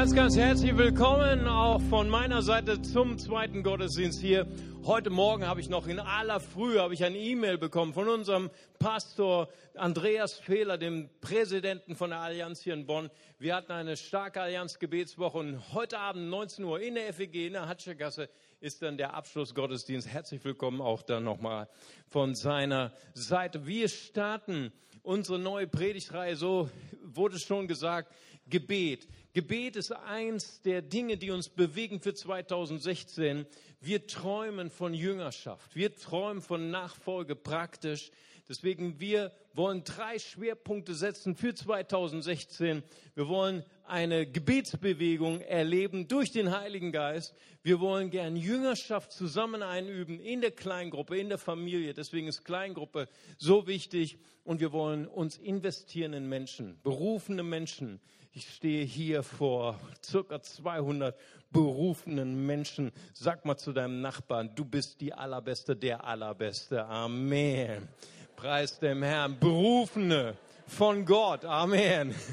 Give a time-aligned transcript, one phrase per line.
[0.00, 4.46] ganz, ganz herzlich willkommen auch von meiner Seite zum zweiten Gottesdienst hier.
[4.82, 8.48] Heute Morgen habe ich noch in aller Früh habe ich eine E-Mail bekommen von unserem
[8.78, 13.10] Pastor Andreas Fehler, dem Präsidenten von der Allianz hier in Bonn.
[13.38, 17.68] Wir hatten eine starke Allianz-Gebetswoche und heute Abend 19 Uhr in der FEG in der
[17.68, 18.30] Hatschergasse
[18.60, 20.08] ist dann der Abschlussgottesdienst.
[20.08, 21.68] Herzlich willkommen auch dann nochmal
[22.08, 23.66] von seiner Seite.
[23.66, 24.72] Wir starten
[25.02, 26.70] unsere neue Predigtreihe, so
[27.02, 28.14] wurde schon gesagt,
[28.50, 29.08] Gebet.
[29.32, 33.46] Gebet ist eins der Dinge, die uns bewegen für 2016.
[33.80, 35.74] Wir träumen von Jüngerschaft.
[35.76, 38.10] Wir träumen von Nachfolge praktisch.
[38.50, 42.82] Deswegen, wir wollen drei Schwerpunkte setzen für 2016.
[43.14, 47.32] Wir wollen eine Gebetsbewegung erleben durch den Heiligen Geist.
[47.62, 51.94] Wir wollen gern Jüngerschaft zusammen einüben in der Kleingruppe, in der Familie.
[51.94, 53.08] Deswegen ist Kleingruppe
[53.38, 54.18] so wichtig.
[54.42, 58.00] Und wir wollen uns investieren in Menschen, berufene Menschen.
[58.32, 61.18] Ich stehe hier vor circa 200
[61.50, 62.92] berufenen Menschen.
[63.12, 66.86] Sag mal zu deinem Nachbarn, du bist die Allerbeste, der Allerbeste.
[66.86, 67.88] Amen.
[68.36, 69.36] Preis dem Herrn.
[69.40, 70.36] Berufene
[70.68, 71.44] von Gott.
[71.44, 72.14] Amen.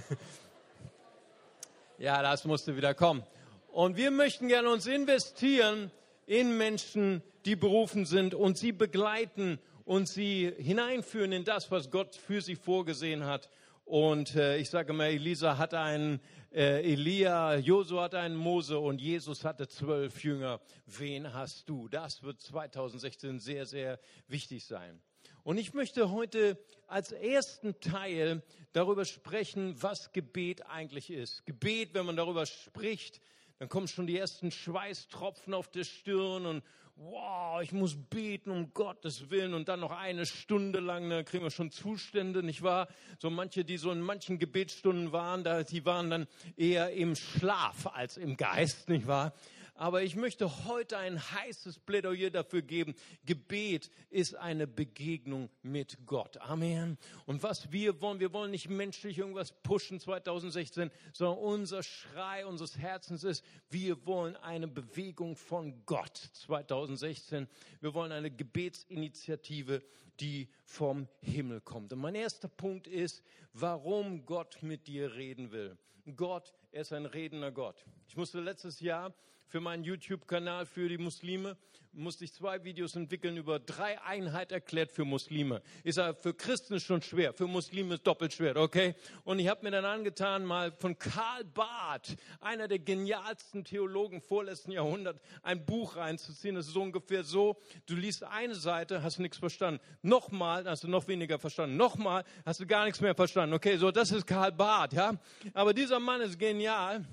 [1.99, 3.23] Ja, das musste wieder kommen.
[3.71, 5.89] Und wir möchten gerne uns investieren
[6.27, 12.13] in Menschen, die berufen sind und sie begleiten und sie hineinführen in das, was Gott
[12.15, 13.49] für sie vorgesehen hat.
[13.87, 16.19] Und äh, ich sage mal, Elisa hatte einen
[16.51, 20.59] äh, Elia, Josua hatte einen Mose und Jesus hatte zwölf Jünger.
[20.85, 21.87] Wen hast du?
[21.87, 25.01] Das wird 2016 sehr, sehr wichtig sein.
[25.43, 31.45] Und ich möchte heute als ersten Teil darüber sprechen, was Gebet eigentlich ist.
[31.45, 33.21] Gebet, wenn man darüber spricht,
[33.57, 36.61] dann kommen schon die ersten Schweißtropfen auf der Stirn und
[36.97, 41.43] wow, ich muss beten um Gottes Willen und dann noch eine Stunde lang, da kriegen
[41.43, 42.87] wir schon Zustände, nicht wahr?
[43.19, 47.87] So manche, die so in manchen Gebetsstunden waren, da, die waren dann eher im Schlaf
[47.87, 49.33] als im Geist, nicht wahr?
[49.77, 52.95] Aber ich möchte heute ein heißes Plädoyer dafür geben.
[53.25, 56.37] Gebet ist eine Begegnung mit Gott.
[56.37, 56.97] Amen.
[57.25, 62.77] Und was wir wollen, wir wollen nicht menschlich irgendwas pushen 2016, sondern unser Schrei unseres
[62.77, 67.47] Herzens ist, wir wollen eine Bewegung von Gott 2016.
[67.79, 69.83] Wir wollen eine Gebetsinitiative,
[70.19, 71.93] die vom Himmel kommt.
[71.93, 73.23] Und mein erster Punkt ist,
[73.53, 75.77] warum Gott mit dir reden will.
[76.15, 77.85] Gott, er ist ein redender Gott.
[78.07, 79.13] Ich musste letztes Jahr
[79.47, 81.57] für meinen YouTube-Kanal für die Muslime
[81.93, 85.61] musste ich zwei Videos entwickeln über drei Einheit erklärt für Muslime.
[85.83, 88.93] Ist ja für Christen schon schwer, für Muslime ist doppelt schwer, okay?
[89.23, 94.71] Und ich habe mir dann angetan, mal von Karl Barth, einer der genialsten Theologen vorletzten
[94.71, 96.55] Jahrhundert, ein Buch reinzuziehen.
[96.55, 97.57] Das ist ungefähr so,
[97.87, 99.81] du liest eine Seite, hast nichts verstanden.
[100.01, 101.77] Nochmal, hast du noch weniger verstanden.
[101.77, 103.55] Nochmal, hast du gar nichts mehr verstanden.
[103.55, 105.13] Okay, so, das ist Karl Barth, ja?
[105.53, 107.05] Aber dieser Mann ist genial.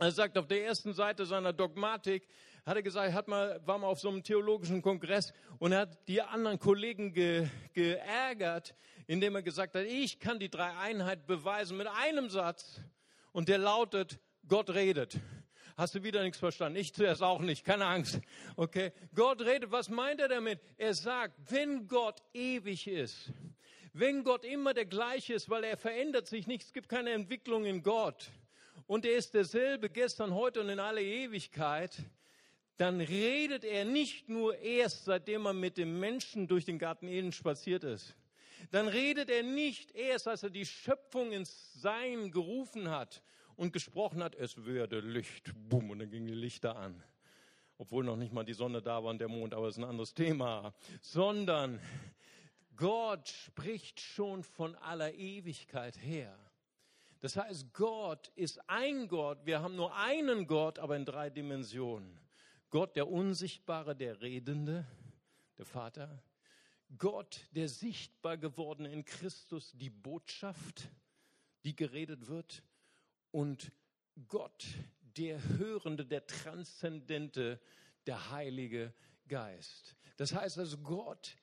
[0.00, 2.28] Er sagt auf der ersten Seite seiner Dogmatik,
[2.64, 6.22] hat er gesagt, hat mal, war mal auf so einem theologischen Kongress und hat die
[6.22, 8.76] anderen Kollegen ge, geärgert,
[9.08, 12.80] indem er gesagt hat, ich kann die Dreieinheit beweisen mit einem Satz
[13.32, 15.18] und der lautet, Gott redet.
[15.76, 16.78] Hast du wieder nichts verstanden?
[16.78, 18.20] Ich zuerst auch nicht, keine Angst.
[18.54, 20.60] Okay, Gott redet, was meint er damit?
[20.76, 23.32] Er sagt, wenn Gott ewig ist,
[23.92, 27.64] wenn Gott immer der gleiche ist, weil er verändert sich nicht, es gibt keine Entwicklung
[27.64, 28.30] in Gott,
[28.88, 31.94] und er ist derselbe gestern, heute und in alle Ewigkeit,
[32.78, 37.32] dann redet er nicht nur erst, seitdem er mit dem Menschen durch den Garten Eden
[37.32, 38.16] spaziert ist.
[38.70, 43.22] Dann redet er nicht erst, als er die Schöpfung ins Sein gerufen hat
[43.56, 45.52] und gesprochen hat, es werde Licht.
[45.68, 47.02] Bumm, und dann gingen die Lichter an.
[47.76, 49.88] Obwohl noch nicht mal die Sonne da war und der Mond, aber das ist ein
[49.88, 50.72] anderes Thema.
[51.02, 51.78] Sondern
[52.74, 56.38] Gott spricht schon von aller Ewigkeit her.
[57.20, 59.44] Das heißt, Gott ist ein Gott.
[59.44, 62.18] Wir haben nur einen Gott, aber in drei Dimensionen.
[62.70, 64.86] Gott, der Unsichtbare, der Redende,
[65.56, 66.22] der Vater.
[66.96, 70.88] Gott, der sichtbar gewordene in Christus, die Botschaft,
[71.64, 72.62] die geredet wird.
[73.30, 73.72] Und
[74.28, 74.66] Gott,
[75.16, 77.60] der Hörende, der Transzendente,
[78.06, 78.94] der Heilige
[79.26, 79.96] Geist.
[80.16, 81.36] Das heißt also, Gott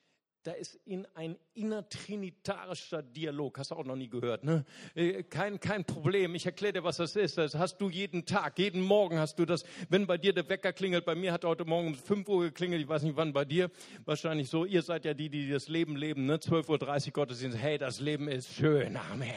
[0.46, 3.58] da ist in ein innertrinitarischer Dialog.
[3.58, 4.64] Hast du auch noch nie gehört, ne?
[4.94, 6.36] Äh, kein, kein Problem.
[6.36, 7.36] Ich erkläre dir, was das ist.
[7.36, 9.64] Das hast du jeden Tag, jeden Morgen hast du das.
[9.88, 12.80] Wenn bei dir der Wecker klingelt, bei mir hat heute Morgen um 5 Uhr geklingelt,
[12.80, 13.70] ich weiß nicht wann bei dir,
[14.04, 14.64] wahrscheinlich so.
[14.64, 16.36] Ihr seid ja die, die das Leben leben, ne?
[16.36, 17.58] 12.30 Uhr Gottesdienst.
[17.58, 18.96] Hey, das Leben ist schön.
[18.96, 19.32] Amen.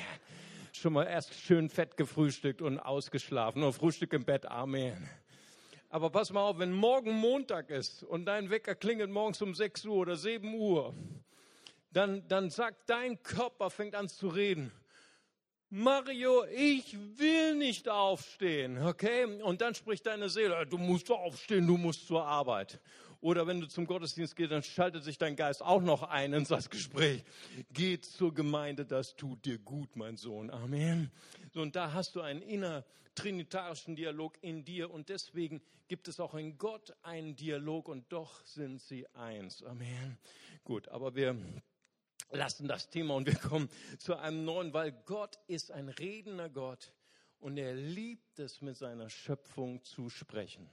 [0.74, 3.62] Schon mal erst schön fett gefrühstückt und ausgeschlafen.
[3.62, 4.46] Nur Frühstück im Bett.
[4.46, 5.10] Amen.
[5.92, 9.86] Aber pass mal auf, wenn morgen Montag ist und dein Wecker klingelt morgens um 6
[9.86, 10.94] Uhr oder 7 Uhr,
[11.92, 14.72] dann, dann sagt dein Körper, fängt an zu reden.
[15.72, 19.26] Mario, ich will nicht aufstehen, okay?
[19.26, 22.80] Und dann spricht deine Seele, du musst aufstehen, du musst zur Arbeit.
[23.22, 26.46] Oder wenn du zum Gottesdienst gehst, dann schaltet sich dein Geist auch noch ein in
[26.46, 27.24] das Gespräch.
[27.72, 30.50] Geh zur Gemeinde, das tut dir gut, mein Sohn.
[30.50, 31.12] Amen.
[31.54, 36.34] So, und da hast du einen innertrinitarischen Dialog in dir und deswegen gibt es auch
[36.36, 39.64] in Gott einen Dialog und doch sind sie eins.
[39.64, 40.18] Amen.
[40.64, 41.36] Gut, aber wir
[42.32, 46.94] lassen das Thema und wir kommen zu einem neuen, weil Gott ist ein redender Gott
[47.40, 50.70] und er liebt es, mit seiner Schöpfung zu sprechen.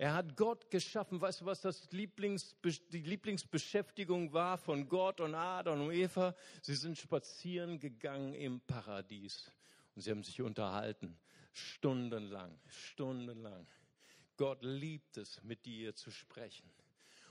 [0.00, 1.20] Er hat Gott geschaffen.
[1.20, 2.56] Weißt du, was das Lieblings,
[2.90, 6.34] die Lieblingsbeschäftigung war von Gott und Adam und Eva?
[6.62, 9.52] Sie sind spazieren gegangen im Paradies
[9.94, 11.18] und sie haben sich unterhalten.
[11.52, 13.66] Stundenlang, stundenlang.
[14.38, 16.70] Gott liebt es, mit dir zu sprechen.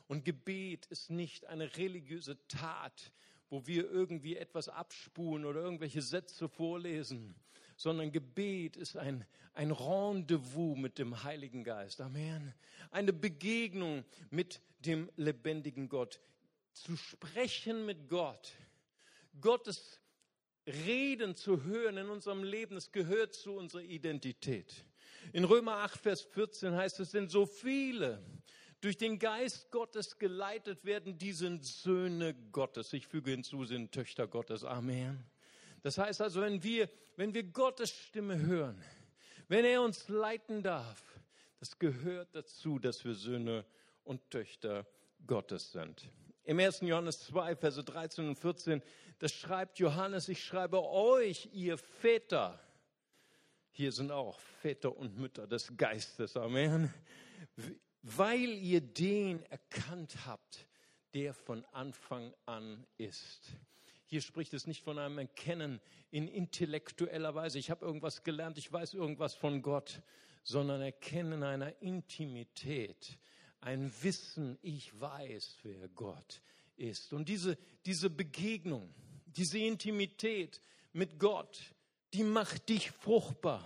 [0.08, 3.12] Und Gebet ist nicht eine religiöse Tat,
[3.50, 7.34] wo wir irgendwie etwas abspulen oder irgendwelche Sätze vorlesen,
[7.80, 12.02] sondern Gebet ist ein, ein Rendezvous mit dem Heiligen Geist.
[12.02, 12.54] Amen.
[12.92, 16.20] Eine Begegnung mit dem lebendigen Gott.
[16.74, 18.52] Zu sprechen mit Gott.
[19.40, 20.02] Gottes
[20.68, 24.84] Reden zu hören in unserem Leben, es gehört zu unserer Identität.
[25.32, 28.22] In Römer 8, Vers 14 heißt es, denn so viele
[28.82, 32.92] durch den Geist Gottes geleitet werden, die sind Söhne Gottes.
[32.92, 34.66] Ich füge hinzu, sind Töchter Gottes.
[34.66, 35.24] Amen.
[35.82, 38.82] Das heißt also, wenn wir, wenn wir Gottes Stimme hören,
[39.48, 41.20] wenn er uns leiten darf,
[41.60, 43.66] das gehört dazu, dass wir Söhne
[44.04, 44.86] und Töchter
[45.28, 46.10] Gottes sind.
[46.44, 46.82] Im 1.
[46.82, 48.82] Johannes 2, Verse 13 und 14,
[49.20, 52.60] das schreibt Johannes, ich schreibe euch, ihr Väter.
[53.72, 56.36] Hier sind auch Väter und Mütter des Geistes.
[56.38, 56.94] Amen.
[58.02, 60.66] Weil ihr den erkannt habt,
[61.14, 63.52] der von Anfang an ist.
[64.10, 65.80] Hier spricht es nicht von einem Erkennen
[66.10, 67.60] in intellektueller Weise.
[67.60, 70.02] Ich habe irgendwas gelernt, ich weiß irgendwas von Gott,
[70.44, 73.20] sondern Erkennen einer Intimität,
[73.62, 76.42] ein Wissen, ich weiß, wer Gott
[76.76, 77.14] ist.
[77.14, 78.92] Und diese, diese Begegnung,
[79.28, 80.60] diese Intimität
[80.92, 81.62] mit Gott,
[82.16, 83.64] die macht dich fruchtbar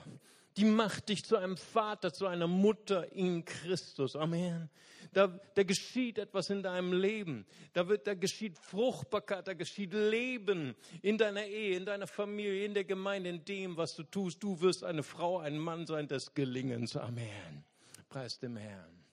[0.58, 4.16] die macht dich zu einem Vater, zu einer Mutter in Christus.
[4.16, 4.70] Amen.
[5.12, 7.46] Da, da geschieht etwas in deinem Leben.
[7.74, 12.74] Da, wird, da geschieht Fruchtbarkeit, da geschieht Leben in deiner Ehe, in deiner Familie, in
[12.74, 14.42] der Gemeinde, in dem, was du tust.
[14.42, 16.96] Du wirst eine Frau, ein Mann sein des Gelingens.
[16.96, 17.64] Amen.
[18.10, 19.04] Preis dem Herrn.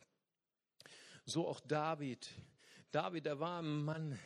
[1.25, 2.29] So auch David.
[2.91, 4.19] David, er war ein Mann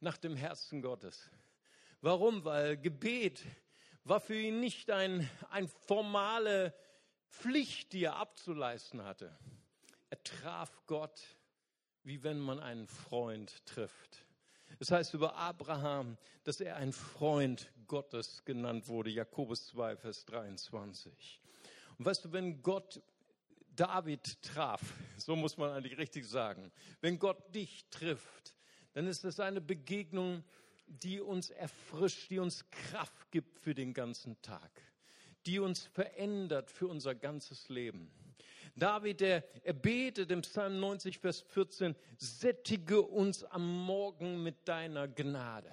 [0.00, 1.30] nach dem Herzen Gottes.
[2.00, 2.44] Warum?
[2.44, 3.44] Weil Gebet
[4.08, 6.74] war für ihn nicht ein, ein formale
[7.28, 9.36] Pflicht, die er abzuleisten hatte.
[10.10, 11.20] Er traf Gott,
[12.02, 14.24] wie wenn man einen Freund trifft.
[14.78, 19.10] Es heißt über Abraham, dass er ein Freund Gottes genannt wurde.
[19.10, 21.40] Jakobus 2, Vers 23.
[21.98, 23.02] Und weißt du, wenn Gott
[23.74, 24.80] David traf,
[25.16, 28.54] so muss man eigentlich richtig sagen, wenn Gott dich trifft,
[28.94, 30.44] dann ist es eine Begegnung,
[30.88, 34.70] die uns erfrischt, die uns Kraft gibt für den ganzen Tag,
[35.46, 38.10] die uns verändert für unser ganzes Leben.
[38.76, 45.08] David, der, er betet im Psalm 90, Vers 14, sättige uns am Morgen mit deiner
[45.08, 45.72] Gnade.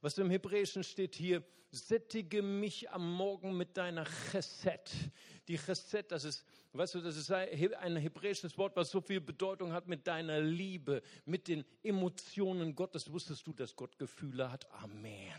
[0.00, 4.90] Was im Hebräischen steht hier, sättige mich am Morgen mit deiner Chesed.
[5.48, 9.72] Die Chesed, das ist, weißt du, das ist ein hebräisches Wort, was so viel Bedeutung
[9.72, 13.12] hat mit deiner Liebe, mit den Emotionen Gottes.
[13.12, 14.70] Wusstest du, dass Gott Gefühle hat?
[14.72, 15.34] Amen.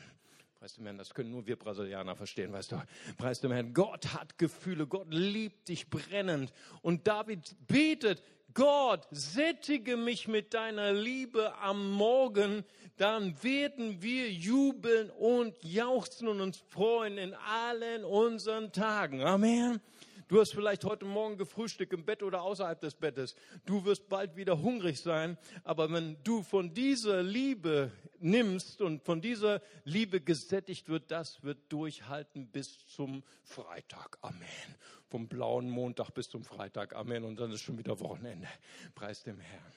[0.59, 2.81] Preis dem Herrn, das können nur wir Brasilianer verstehen, weißt du.
[3.17, 6.53] Preis dem Herrn, Gott hat Gefühle, Gott liebt dich brennend.
[6.81, 8.23] Und David betet,
[8.55, 12.63] Gott, sättige mich mit deiner Liebe am Morgen,
[12.95, 19.21] dann werden wir jubeln und jauchzen und uns freuen in allen unseren Tagen.
[19.21, 19.81] Amen.
[20.27, 23.35] Du hast vielleicht heute Morgen gefrühstückt im Bett oder außerhalb des Bettes.
[23.65, 25.37] Du wirst bald wieder hungrig sein.
[25.63, 31.71] Aber wenn du von dieser Liebe nimmst und von dieser Liebe gesättigt wird, das wird
[31.71, 34.17] durchhalten bis zum Freitag.
[34.21, 34.75] Amen.
[35.09, 36.95] Vom blauen Montag bis zum Freitag.
[36.95, 37.23] Amen.
[37.23, 38.47] Und dann ist schon wieder Wochenende.
[38.95, 39.73] Preis dem Herrn.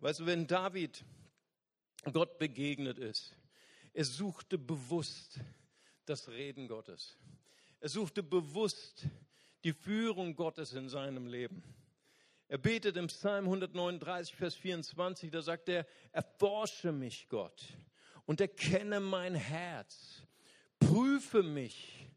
[0.00, 1.04] Weißt du, wenn David
[2.12, 3.34] Gott begegnet ist,
[3.92, 5.40] er suchte bewusst
[6.04, 7.16] das Reden Gottes.
[7.80, 9.08] Er suchte bewusst
[9.64, 11.62] die Führung Gottes in seinem Leben.
[12.48, 17.64] Er betet im Psalm 139, Vers 24, da sagt er, erforsche mich Gott
[18.26, 20.22] und erkenne mein Herz,
[20.78, 22.10] prüfe mich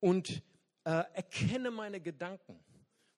[0.00, 0.42] und
[0.84, 2.62] äh, erkenne meine Gedanken.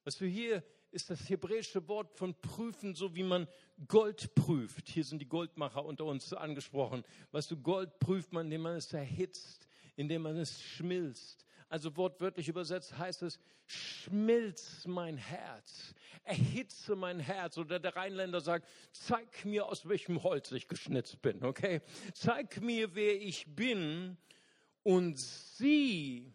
[0.05, 3.49] Was wir hier ist das hebräische Wort von prüfen, so wie man
[3.89, 4.89] Gold prüft.
[4.89, 7.03] Hier sind die Goldmacher unter uns angesprochen.
[7.33, 11.45] Weißt du, Gold prüft man, indem man es erhitzt, indem man es schmilzt.
[11.69, 17.59] Also wortwörtlich übersetzt heißt es, schmilz mein Herz, erhitze mein Herz.
[17.59, 21.81] Oder der Rheinländer sagt, zeig mir, aus welchem Holz ich geschnitzt bin, okay?
[22.15, 24.17] Zeig mir, wer ich bin
[24.85, 26.33] und sieh,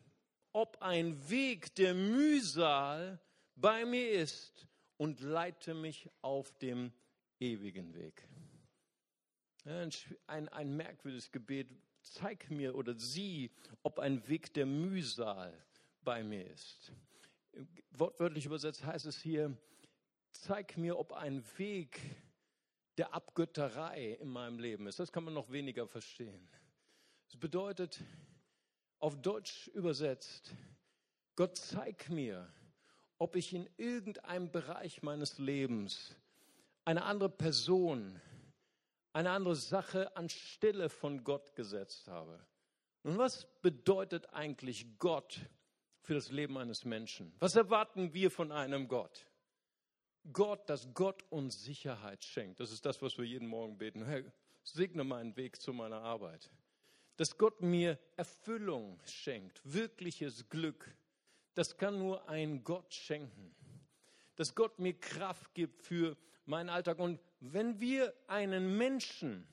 [0.52, 3.22] ob ein Weg der Mühsal
[3.56, 6.92] bei mir ist und leite mich auf dem
[7.40, 8.28] ewigen Weg.
[10.28, 11.70] Ein, ein merkwürdiges Gebet.
[12.01, 13.51] Zeig mir oder sieh,
[13.84, 15.53] ob ein Weg der Mühsal
[16.03, 16.91] bei mir ist.
[17.91, 19.55] Wortwörtlich übersetzt heißt es hier,
[20.31, 22.00] zeig mir, ob ein Weg
[22.98, 25.00] der Abgötterei in meinem Leben ist.
[25.00, 26.48] Das kann man noch weniger verstehen.
[27.27, 28.00] Das bedeutet,
[29.00, 30.53] auf Deutsch übersetzt,
[31.36, 32.51] Gott zeig mir,
[33.17, 36.15] ob ich in irgendeinem Bereich meines Lebens
[36.86, 38.20] eine andere Person,
[39.13, 42.39] eine andere Sache anstelle von Gott gesetzt habe.
[43.03, 45.39] Nun, was bedeutet eigentlich Gott
[46.01, 47.34] für das Leben eines Menschen?
[47.39, 49.27] Was erwarten wir von einem Gott?
[50.32, 52.60] Gott, dass Gott uns Sicherheit schenkt.
[52.60, 54.06] Das ist das, was wir jeden Morgen beten.
[54.06, 54.24] Herr,
[54.63, 56.51] segne meinen Weg zu meiner Arbeit.
[57.18, 60.96] Dass Gott mir Erfüllung schenkt, wirkliches Glück.
[61.56, 63.56] Das kann nur ein Gott schenken.
[64.36, 67.00] Dass Gott mir Kraft gibt für meinen Alltag.
[67.00, 69.48] Und wenn wir einen Menschen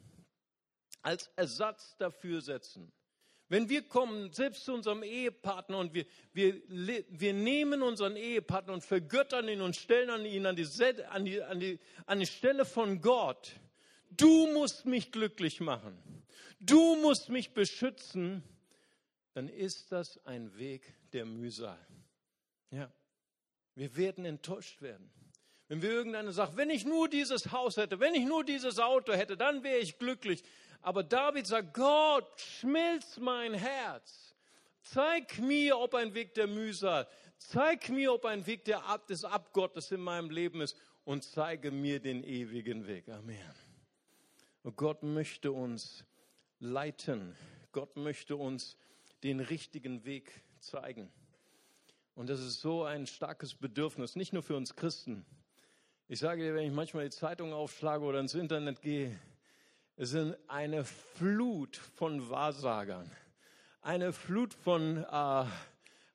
[1.02, 2.92] als Ersatz dafür setzen,
[3.48, 6.04] wenn wir kommen, selbst zu unserem Ehepartner und wir,
[6.34, 6.60] wir,
[7.08, 10.66] wir nehmen unseren Ehepartner und vergöttern ihn und stellen ihn an die,
[11.08, 13.52] an, die, an, die, an die Stelle von Gott,
[14.10, 15.96] du musst mich glücklich machen,
[16.60, 18.42] du musst mich beschützen,
[19.32, 21.78] dann ist das ein Weg der Mühsal.
[22.70, 22.92] Ja,
[23.74, 25.10] wir werden enttäuscht werden.
[25.68, 29.12] Wenn wir irgendeine sagt, wenn ich nur dieses Haus hätte, wenn ich nur dieses Auto
[29.12, 30.42] hätte, dann wäre ich glücklich.
[30.80, 34.34] Aber David sagt, Gott, schmilz mein Herz.
[34.82, 37.06] Zeig mir, ob ein Weg der Mühsal,
[37.36, 41.70] zeig mir, ob ein Weg der Ab des Abgottes in meinem Leben ist und zeige
[41.70, 43.08] mir den ewigen Weg.
[43.10, 43.38] Amen.
[44.62, 46.04] Und Gott möchte uns
[46.60, 47.36] leiten.
[47.72, 48.78] Gott möchte uns
[49.22, 51.12] den richtigen Weg zeigen.
[52.14, 55.26] Und das ist so ein starkes Bedürfnis, nicht nur für uns Christen,
[56.10, 59.20] ich sage dir, wenn ich manchmal die Zeitung aufschlage oder ins Internet gehe,
[59.96, 63.10] es sind eine Flut von Wahrsagern,
[63.82, 65.44] eine Flut von äh,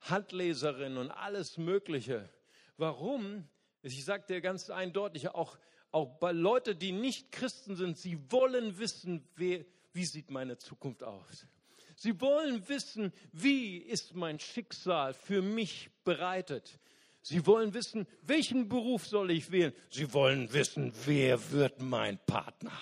[0.00, 2.28] Handleserinnen und alles Mögliche.
[2.76, 3.48] Warum?
[3.82, 5.58] Ich sage dir ganz eindeutig, auch,
[5.92, 11.04] auch bei Leuten, die nicht Christen sind, sie wollen wissen, wer, wie sieht meine Zukunft
[11.04, 11.46] aus.
[11.94, 16.80] Sie wollen wissen, wie ist mein Schicksal für mich bereitet.
[17.26, 19.72] Sie wollen wissen, welchen Beruf soll ich wählen?
[19.88, 22.78] Sie wollen wissen, wer wird mein Partner?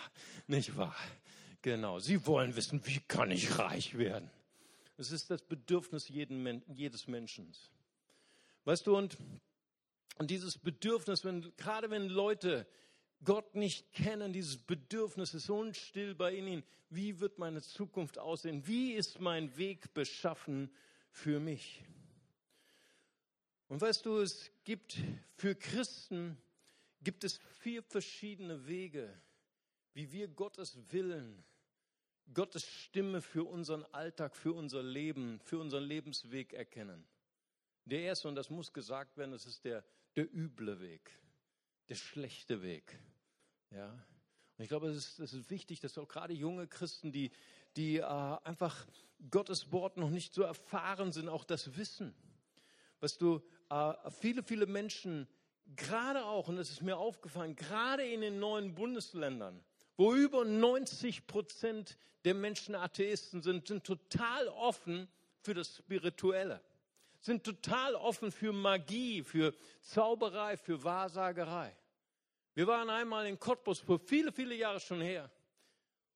[0.48, 0.96] Nicht wahr?
[1.62, 2.00] Genau.
[2.00, 4.28] Sie wollen wissen, wie kann ich reich werden?
[4.96, 7.52] Es ist das Bedürfnis jeden, jedes Menschen.
[8.64, 9.16] Weißt du, und,
[10.18, 12.66] und dieses Bedürfnis, wenn, gerade wenn Leute
[13.22, 16.64] Gott nicht kennen, dieses Bedürfnis ist unstill bei ihnen.
[16.90, 18.66] Wie wird meine Zukunft aussehen?
[18.66, 20.68] Wie ist mein Weg beschaffen
[21.12, 21.84] für mich?
[23.72, 24.98] Und weißt du, es gibt
[25.34, 26.36] für Christen
[27.02, 29.18] gibt es vier verschiedene Wege,
[29.94, 31.42] wie wir Gottes Willen,
[32.34, 37.06] Gottes Stimme für unseren Alltag, für unser Leben, für unseren Lebensweg erkennen.
[37.86, 39.82] Der erste, und das muss gesagt werden, das ist der,
[40.16, 41.18] der üble Weg,
[41.88, 42.98] der schlechte Weg.
[43.70, 43.90] Ja.
[44.58, 47.30] Und ich glaube, es ist, es ist wichtig, dass auch gerade junge Christen, die,
[47.76, 48.86] die äh, einfach
[49.30, 52.14] Gottes Wort noch nicht so erfahren sind, auch das wissen.
[53.02, 53.42] Was du,
[54.20, 55.28] viele, viele Menschen,
[55.76, 59.64] gerade auch, und das ist mir aufgefallen, gerade in den neuen Bundesländern,
[59.96, 65.08] wo über 90 Prozent der Menschen Atheisten sind, sind total offen
[65.40, 66.62] für das Spirituelle,
[67.20, 71.76] sind total offen für Magie, für Zauberei, für Wahrsagerei.
[72.54, 75.30] Wir waren einmal in Cottbus vor viele, viele Jahre schon her.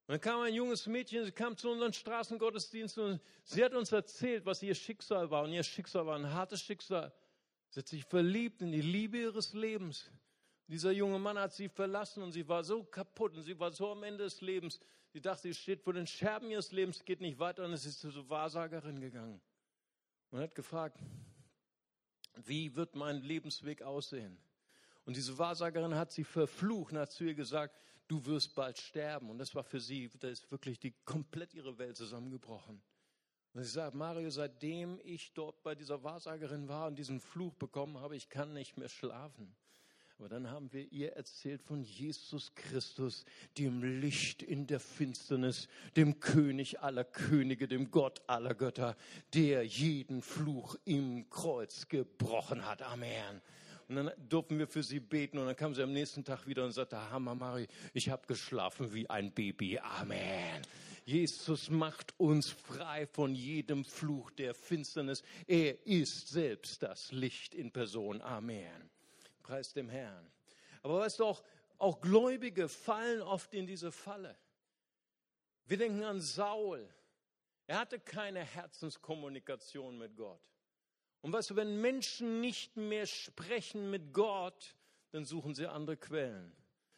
[0.07, 3.91] Und dann kam ein junges Mädchen, sie kam zu unseren Straßengottesdiensten und sie hat uns
[3.91, 5.43] erzählt, was ihr Schicksal war.
[5.43, 7.13] Und ihr Schicksal war ein hartes Schicksal.
[7.71, 10.11] Sie hat sich verliebt in die Liebe ihres Lebens.
[10.69, 13.93] Dieser junge Mann hat sie verlassen und sie war so kaputt und sie war so
[13.93, 14.81] am Ende des Lebens.
[15.13, 18.01] Sie dachte, sie steht vor den Scherben ihres Lebens, geht nicht weiter und es ist
[18.01, 19.41] zur Wahrsagerin gegangen.
[20.31, 20.99] Und hat gefragt,
[22.45, 24.39] wie wird mein Lebensweg aussehen?
[25.05, 29.31] Und diese Wahrsagerin hat sie verflucht und hat zu ihr gesagt, du wirst bald sterben.
[29.31, 32.83] Und das war für sie, da ist wirklich die komplett ihre Welt zusammengebrochen.
[33.57, 37.99] Und sie sagt, Mario, seitdem ich dort bei dieser Wahrsagerin war und diesen Fluch bekommen
[37.99, 39.51] habe, ich kann nicht mehr schlafen.
[40.19, 43.25] Aber dann haben wir ihr erzählt von Jesus Christus,
[43.57, 48.95] dem Licht in der Finsternis, dem König aller Könige, dem Gott aller Götter,
[49.33, 52.83] der jeden Fluch im Kreuz gebrochen hat.
[52.83, 53.41] Amen.
[53.89, 56.63] Und dann durften wir für sie beten und dann kam sie am nächsten Tag wieder
[56.63, 59.79] und sagte, Hammer Mari, ich habe geschlafen wie ein Baby.
[59.79, 60.61] Amen.
[61.07, 65.23] Jesus macht uns frei von jedem Fluch der Finsternis.
[65.47, 68.21] Er ist selbst das Licht in Person.
[68.21, 68.91] Amen.
[69.45, 70.29] Preis dem Herrn.
[70.83, 71.45] Aber weißt du auch,
[71.79, 74.37] auch Gläubige fallen oft in diese Falle.
[75.67, 76.93] Wir denken an Saul.
[77.69, 80.51] Er hatte keine Herzenskommunikation mit Gott.
[81.21, 84.75] Und weißt du, wenn Menschen nicht mehr sprechen mit Gott,
[85.13, 86.53] dann suchen sie andere Quellen.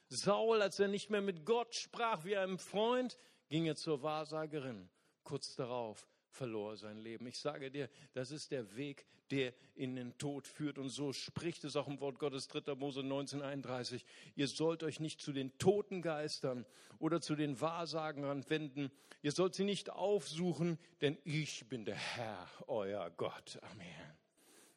[0.08, 4.88] Saul, als er nicht mehr mit Gott sprach wie einem Freund, ging er zur Wahrsagerin.
[5.24, 7.26] Kurz darauf verlor sein Leben.
[7.26, 10.78] Ich sage dir, das ist der Weg, der in den Tod führt.
[10.78, 12.74] Und so spricht es auch im Wort Gottes 3.
[12.74, 14.04] Mose 1931.
[14.36, 16.64] Ihr sollt euch nicht zu den toten Geistern
[16.98, 18.90] oder zu den Wahrsagern wenden.
[19.22, 23.58] Ihr sollt sie nicht aufsuchen, denn ich bin der Herr, euer Gott.
[23.62, 24.16] Amen.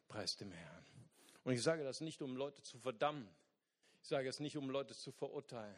[0.08, 0.86] Preis dem Herrn.
[1.44, 3.28] Und ich sage das nicht, um Leute zu verdammen.
[4.02, 5.76] Ich sage es nicht, um Leute zu verurteilen,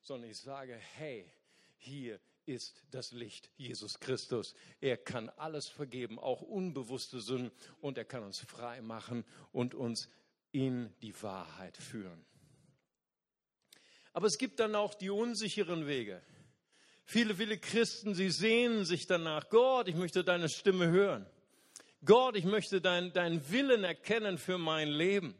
[0.00, 1.30] sondern ich sage, hey,
[1.76, 4.54] hier ist das Licht Jesus Christus.
[4.80, 10.08] Er kann alles vergeben, auch unbewusste Sünden, und er kann uns frei machen und uns
[10.52, 12.24] in die Wahrheit führen.
[14.12, 16.22] Aber es gibt dann auch die unsicheren Wege.
[17.04, 21.26] Viele, viele Christen, sie sehnen sich danach, Gott, ich möchte deine Stimme hören.
[22.04, 25.34] Gott, ich möchte deinen dein Willen erkennen für mein Leben.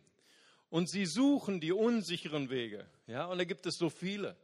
[0.69, 2.87] Und sie suchen die unsicheren Wege.
[3.07, 4.37] Ja, und da gibt es so viele.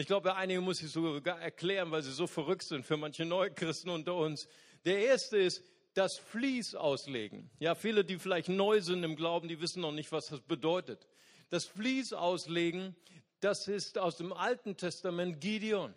[0.00, 3.50] Ich glaube, einige muss ich sogar erklären, weil sie so verrückt sind für manche neue
[3.50, 4.48] Christen unter uns.
[4.86, 7.50] Der erste ist das Fließ auslegen.
[7.58, 11.06] Ja, viele, die vielleicht neu sind im Glauben, die wissen noch nicht, was das bedeutet.
[11.50, 12.96] Das Fließ auslegen,
[13.40, 15.92] das ist aus dem Alten Testament Gideon.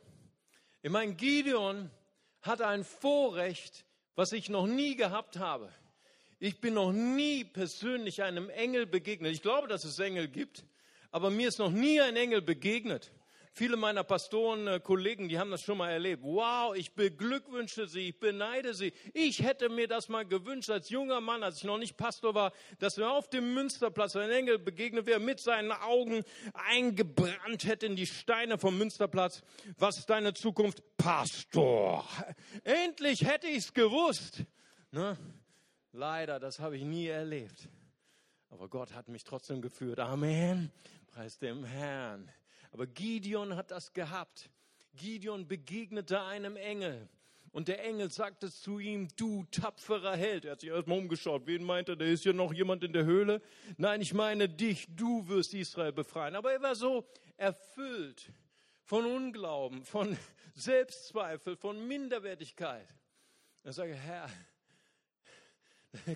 [0.82, 1.90] Ich meine, Gideon
[2.42, 5.72] hat ein Vorrecht, was ich noch nie gehabt habe.
[6.40, 9.32] Ich bin noch nie persönlich einem Engel begegnet.
[9.32, 10.66] Ich glaube, dass es Engel gibt,
[11.10, 13.14] aber mir ist noch nie ein Engel begegnet.
[13.56, 16.24] Viele meiner Pastoren, äh, Kollegen, die haben das schon mal erlebt.
[16.24, 18.94] Wow, ich beglückwünsche sie, ich beneide sie.
[19.14, 22.52] Ich hätte mir das mal gewünscht als junger Mann, als ich noch nicht Pastor war,
[22.80, 27.96] dass mir auf dem Münsterplatz ein Engel begegnet wäre, mit seinen Augen eingebrannt hätte in
[27.96, 29.44] die Steine vom Münsterplatz.
[29.78, 30.82] Was ist deine Zukunft?
[30.98, 32.08] Pastor.
[32.64, 34.46] Endlich hätte ich es gewusst.
[34.90, 35.16] Ne?
[35.92, 37.70] Leider, das habe ich nie erlebt.
[38.50, 40.00] Aber Gott hat mich trotzdem geführt.
[40.00, 40.72] Amen.
[41.12, 42.32] Preis dem Herrn.
[42.74, 44.50] Aber Gideon hat das gehabt.
[44.96, 47.08] Gideon begegnete einem Engel.
[47.52, 50.46] Und der Engel sagte zu ihm, du tapferer Held.
[50.46, 51.46] Er hat sich erstmal umgeschaut.
[51.46, 51.96] Wen meint er?
[51.96, 53.44] Da ist hier noch jemand in der Höhle.
[53.78, 54.88] Nein, ich meine dich.
[54.96, 56.36] Du wirst Israel befreien.
[56.36, 57.08] Aber er war so
[57.38, 58.32] erfüllt
[58.86, 60.18] von Unglauben, von
[60.56, 62.88] Selbstzweifel, von Minderwertigkeit.
[63.64, 64.28] Er sagte, Herr,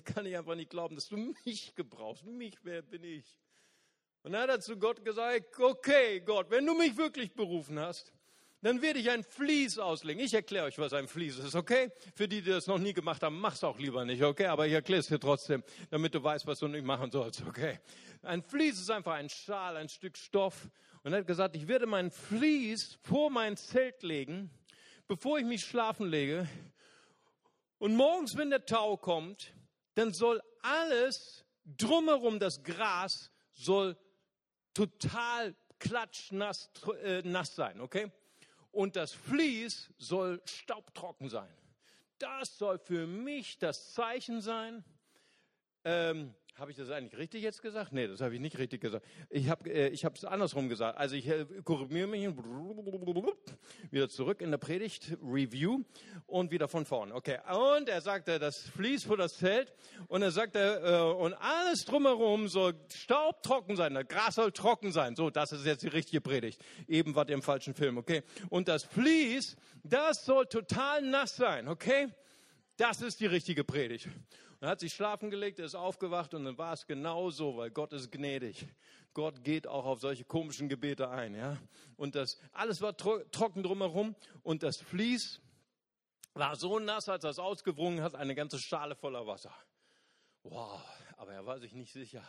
[0.04, 2.24] kann ich einfach nicht glauben, dass du mich gebrauchst.
[2.24, 3.38] Mich, wer bin ich?
[4.22, 8.12] Und dann hat er zu Gott gesagt, okay Gott, wenn du mich wirklich berufen hast,
[8.60, 10.22] dann werde ich ein Vlies auslegen.
[10.22, 11.92] Ich erkläre euch, was ein Vlies ist, okay?
[12.14, 14.46] Für die, die das noch nie gemacht haben, mach's auch lieber nicht, okay?
[14.46, 17.78] Aber ich erkläre es dir trotzdem, damit du weißt, was du nicht machen sollst, okay?
[18.22, 20.68] Ein Vlies ist einfach ein Schal, ein Stück Stoff.
[21.04, 24.50] Und er hat gesagt, ich werde mein Vlies vor mein Zelt legen,
[25.06, 26.48] bevor ich mich schlafen lege.
[27.78, 29.54] Und morgens, wenn der Tau kommt,
[29.94, 33.96] dann soll alles drumherum, das Gras, soll
[34.74, 36.70] total klatschnass
[37.02, 38.10] äh, nass sein, okay?
[38.72, 41.48] Und das Vlies soll staubtrocken sein.
[42.18, 44.84] Das soll für mich das Zeichen sein,
[45.84, 47.92] ähm, habe ich das eigentlich richtig jetzt gesagt?
[47.92, 49.06] Nee, das habe ich nicht richtig gesagt.
[49.30, 50.98] Ich habe äh, ich es andersrum gesagt.
[50.98, 52.28] Also ich äh, korrigiere mich
[53.90, 55.84] wieder zurück in der Predigt, Review
[56.26, 57.12] und wieder von vorn.
[57.12, 57.38] Okay.
[57.48, 59.72] Und er sagte, das fließt vor das Zelt
[60.08, 65.14] und er sagte, äh, und alles drumherum soll staubtrocken sein, das Gras soll trocken sein.
[65.14, 66.60] So, das ist jetzt die richtige Predigt.
[66.88, 68.22] Eben war im falschen Film, okay?
[68.48, 72.08] Und das Fließ, das soll total nass sein, okay?
[72.76, 74.08] Das ist die richtige Predigt.
[74.60, 77.70] Dann hat sich schlafen gelegt, er ist aufgewacht und dann war es genau so, weil
[77.70, 78.66] Gott ist gnädig.
[79.14, 81.56] Gott geht auch auf solche komischen Gebete ein, ja.
[81.96, 85.40] Und das, alles war tro trocken drumherum und das Vlies
[86.34, 89.54] war so nass, als er es ausgewrungen hat, eine ganze Schale voller Wasser.
[90.42, 90.80] Wow,
[91.16, 92.22] aber er war sich nicht sicher.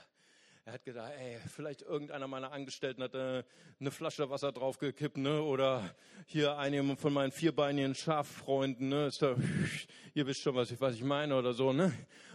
[0.70, 3.44] Er hat gedacht, ey, vielleicht irgendeiner meiner Angestellten hat äh,
[3.80, 5.42] eine Flasche Wasser draufgekippt, ne?
[5.42, 5.96] Oder
[6.28, 9.08] hier einige von meinen vierbeinigen Schaffreunden, ne?
[9.08, 9.36] Ist da,
[10.14, 11.92] ihr wisst schon, was ich, was ich meine oder so, ne?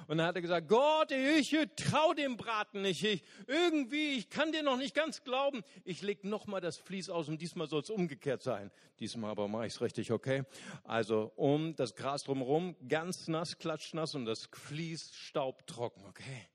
[0.08, 3.04] Und dann hat er gesagt, Gott, ich, ich trau dem Braten nicht.
[3.04, 5.62] Ich, irgendwie, ich kann dir noch nicht ganz glauben.
[5.84, 8.72] Ich leg noch mal das Vlies aus und diesmal soll es umgekehrt sein.
[8.98, 10.42] Diesmal aber mache ich es richtig, okay?
[10.82, 16.48] Also um das Gras drumherum, ganz nass, klatschnass und das Vlies staubtrocken, okay?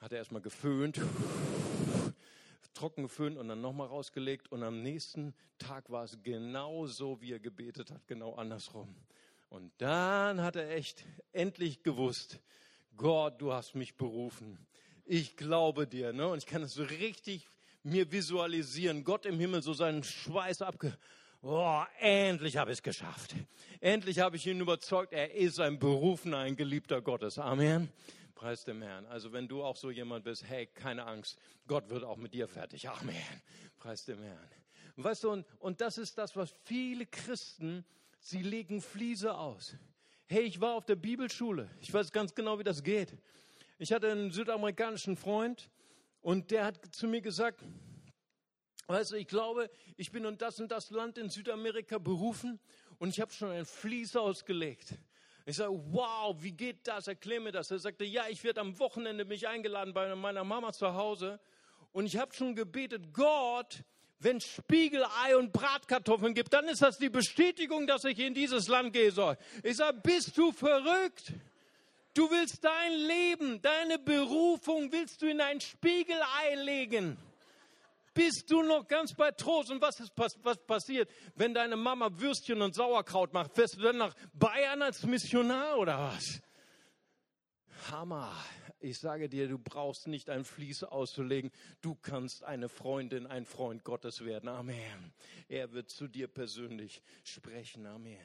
[0.00, 0.98] Hat er erstmal geföhnt,
[2.74, 4.50] trocken geföhnt und dann nochmal rausgelegt.
[4.50, 8.94] Und am nächsten Tag war es genau so, wie er gebetet hat, genau andersrum.
[9.50, 12.40] Und dann hat er echt endlich gewusst,
[12.96, 14.58] Gott, du hast mich berufen.
[15.04, 16.14] Ich glaube dir.
[16.14, 16.28] Ne?
[16.28, 17.46] Und ich kann es so richtig
[17.82, 19.04] mir visualisieren.
[19.04, 20.96] Gott im Himmel so seinen Schweiß abge...
[21.42, 23.34] Oh, endlich habe ich es geschafft.
[23.80, 27.38] Endlich habe ich ihn überzeugt, er ist ein berufener, ein geliebter Gottes.
[27.38, 27.88] Amen.
[28.40, 29.04] Preis dem Herrn.
[29.04, 32.48] Also wenn du auch so jemand bist, hey, keine Angst, Gott wird auch mit dir
[32.48, 32.88] fertig.
[32.88, 33.14] Amen.
[33.76, 34.48] Preis dem Herrn.
[34.96, 37.84] weißt du, und, und das ist das, was viele Christen,
[38.18, 39.76] sie legen Fliese aus.
[40.26, 41.68] Hey, ich war auf der Bibelschule.
[41.82, 43.14] Ich weiß ganz genau, wie das geht.
[43.78, 45.68] Ich hatte einen südamerikanischen Freund
[46.22, 47.62] und der hat zu mir gesagt,
[48.86, 52.58] Weißt du, ich glaube, ich bin in das und das Land in Südamerika berufen
[52.98, 54.94] und ich habe schon ein Fließ ausgelegt.
[55.46, 57.08] Ich sage, wow, wie geht das?
[57.08, 57.70] Erklär mir das.
[57.70, 61.40] Er sagte, ja, ich werde am Wochenende mich eingeladen bei meiner Mama zu Hause
[61.92, 63.82] und ich habe schon gebetet, Gott,
[64.18, 68.92] wenn Spiegelei und Bratkartoffeln gibt, dann ist das die Bestätigung, dass ich in dieses Land
[68.92, 69.36] gehen soll.
[69.62, 71.32] Ich sage, bist du verrückt?
[72.14, 77.16] Du willst dein Leben, deine Berufung willst du in ein Spiegelei legen
[78.20, 79.70] bist du noch ganz bei Trost.
[79.70, 83.54] Und was ist was passiert, wenn deine Mama Würstchen und Sauerkraut macht?
[83.54, 86.42] Fährst du dann nach Bayern als Missionar oder was?
[87.90, 88.36] Hammer.
[88.78, 91.50] Ich sage dir, du brauchst nicht ein Fließ auszulegen.
[91.80, 94.50] Du kannst eine Freundin, ein Freund Gottes werden.
[94.50, 95.14] Amen.
[95.48, 97.86] Er wird zu dir persönlich sprechen.
[97.86, 98.18] Amen.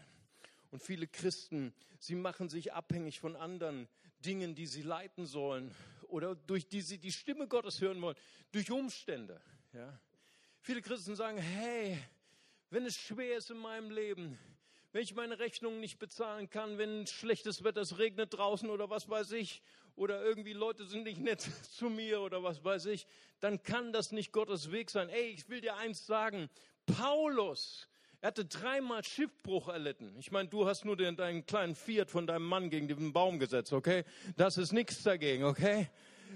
[0.72, 3.88] Und viele Christen, sie machen sich abhängig von anderen
[4.26, 5.74] Dingen, die sie leiten sollen
[6.08, 8.18] oder durch die sie die Stimme Gottes hören wollen,
[8.52, 9.42] durch Umstände.
[9.76, 10.00] Ja?
[10.62, 12.00] Viele Christen sagen, hey,
[12.70, 14.40] wenn es schwer ist in meinem Leben,
[14.94, 19.10] wenn ich meine Rechnungen nicht bezahlen kann, wenn schlechtes Wetter, es regnet draußen oder was
[19.10, 19.62] weiß ich,
[19.98, 21.42] oder irgendwie Leute sind nicht nett
[21.78, 23.06] zu mir oder was weiß ich,
[23.42, 25.10] dann kann das nicht Gottes Weg sein.
[25.10, 26.50] Ey, ich will dir eins sagen,
[26.86, 27.90] Paulus,
[28.22, 30.16] er hatte dreimal Schiffbruch erlitten.
[30.18, 33.40] Ich meine, du hast nur den, deinen kleinen Fiat von deinem Mann gegen den Baum
[33.40, 34.06] gesetzt, okay?
[34.38, 35.90] Das ist nichts dagegen, okay?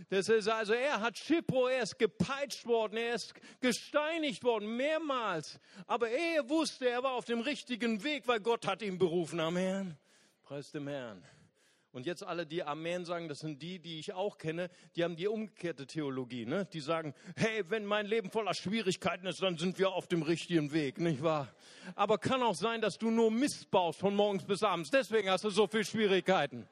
[0.10, 5.60] Das ist also, er hat Schiffbruch, er ist gepeitscht worden, er ist gesteinigt worden, mehrmals.
[5.88, 9.40] Aber er wusste, er war auf dem richtigen Weg, weil Gott hat ihn berufen.
[9.40, 9.98] Amen.
[10.44, 11.24] Preis dem Herrn.
[11.92, 15.16] Und jetzt alle, die Amen sagen, das sind die, die ich auch kenne, die haben
[15.16, 16.46] die umgekehrte Theologie.
[16.46, 16.68] Ne?
[16.72, 20.72] Die sagen, hey, wenn mein Leben voller Schwierigkeiten ist, dann sind wir auf dem richtigen
[20.72, 21.52] Weg, nicht wahr?
[21.96, 24.92] Aber kann auch sein, dass du nur Mist baust von morgens bis abends.
[24.92, 26.68] Deswegen hast du so viele Schwierigkeiten.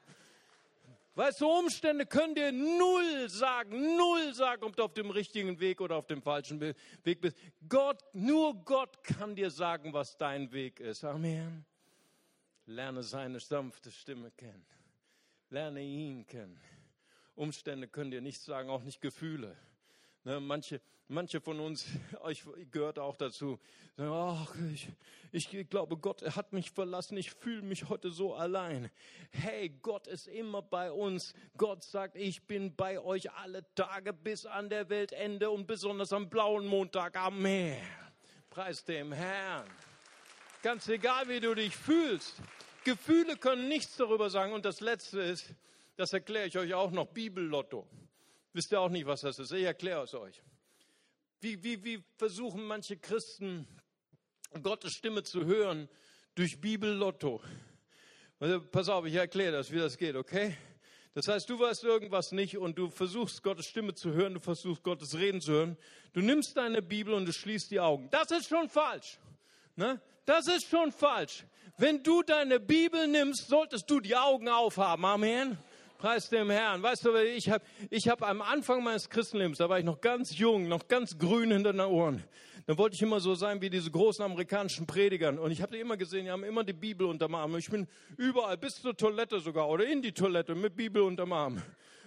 [1.18, 5.80] Weißt du, Umstände können dir null sagen, null sagen, ob du auf dem richtigen Weg
[5.80, 7.36] oder auf dem falschen Weg bist.
[7.68, 11.02] Gott, nur Gott kann dir sagen, was dein Weg ist.
[11.02, 11.64] Amen.
[12.66, 14.64] Lerne seine sanfte Stimme kennen.
[15.50, 16.60] Lerne ihn kennen.
[17.34, 19.56] Umstände können dir nichts sagen, auch nicht Gefühle.
[20.24, 21.86] Ne, manche, manche von uns,
[22.28, 23.58] ich gehört auch dazu,
[23.96, 24.88] ach, ich,
[25.32, 28.90] ich glaube, Gott hat mich verlassen, ich fühle mich heute so allein.
[29.30, 31.34] Hey, Gott ist immer bei uns.
[31.56, 36.28] Gott sagt, ich bin bei euch alle Tage bis an der Weltende und besonders am
[36.28, 37.80] blauen Montag am Meer.
[38.50, 39.66] Preis dem Herrn.
[40.62, 42.34] Ganz egal, wie du dich fühlst.
[42.84, 44.52] Gefühle können nichts darüber sagen.
[44.52, 45.54] Und das Letzte ist,
[45.96, 47.86] das erkläre ich euch auch noch, Bibellotto.
[48.52, 49.52] Wisst ihr auch nicht, was das ist?
[49.52, 50.42] Ich erkläre es euch.
[51.40, 53.68] Wie, wie, wie versuchen manche Christen,
[54.62, 55.88] Gottes Stimme zu hören
[56.34, 57.40] durch Bibellotto?
[58.40, 60.56] Also, pass auf, ich erkläre das, wie das geht, okay?
[61.14, 64.82] Das heißt, du weißt irgendwas nicht und du versuchst Gottes Stimme zu hören, du versuchst
[64.84, 65.76] Gottes Reden zu hören.
[66.12, 68.08] Du nimmst deine Bibel und du schließt die Augen.
[68.10, 69.18] Das ist schon falsch.
[69.74, 70.00] Ne?
[70.24, 71.44] Das ist schon falsch.
[71.76, 75.04] Wenn du deine Bibel nimmst, solltest du die Augen aufhaben.
[75.04, 75.58] Amen.
[75.98, 76.80] Preis dem Herrn.
[76.80, 80.38] Weißt du, ich habe ich hab am Anfang meines Christenlebens, da war ich noch ganz
[80.38, 82.22] jung, noch ganz grün hinter den Ohren.
[82.66, 85.40] Da wollte ich immer so sein wie diese großen amerikanischen Predigern.
[85.40, 87.56] Und ich habe die immer gesehen, die haben immer die Bibel unterm Arm.
[87.56, 91.60] Ich bin überall, bis zur Toilette sogar oder in die Toilette mit Bibel unterm Arm.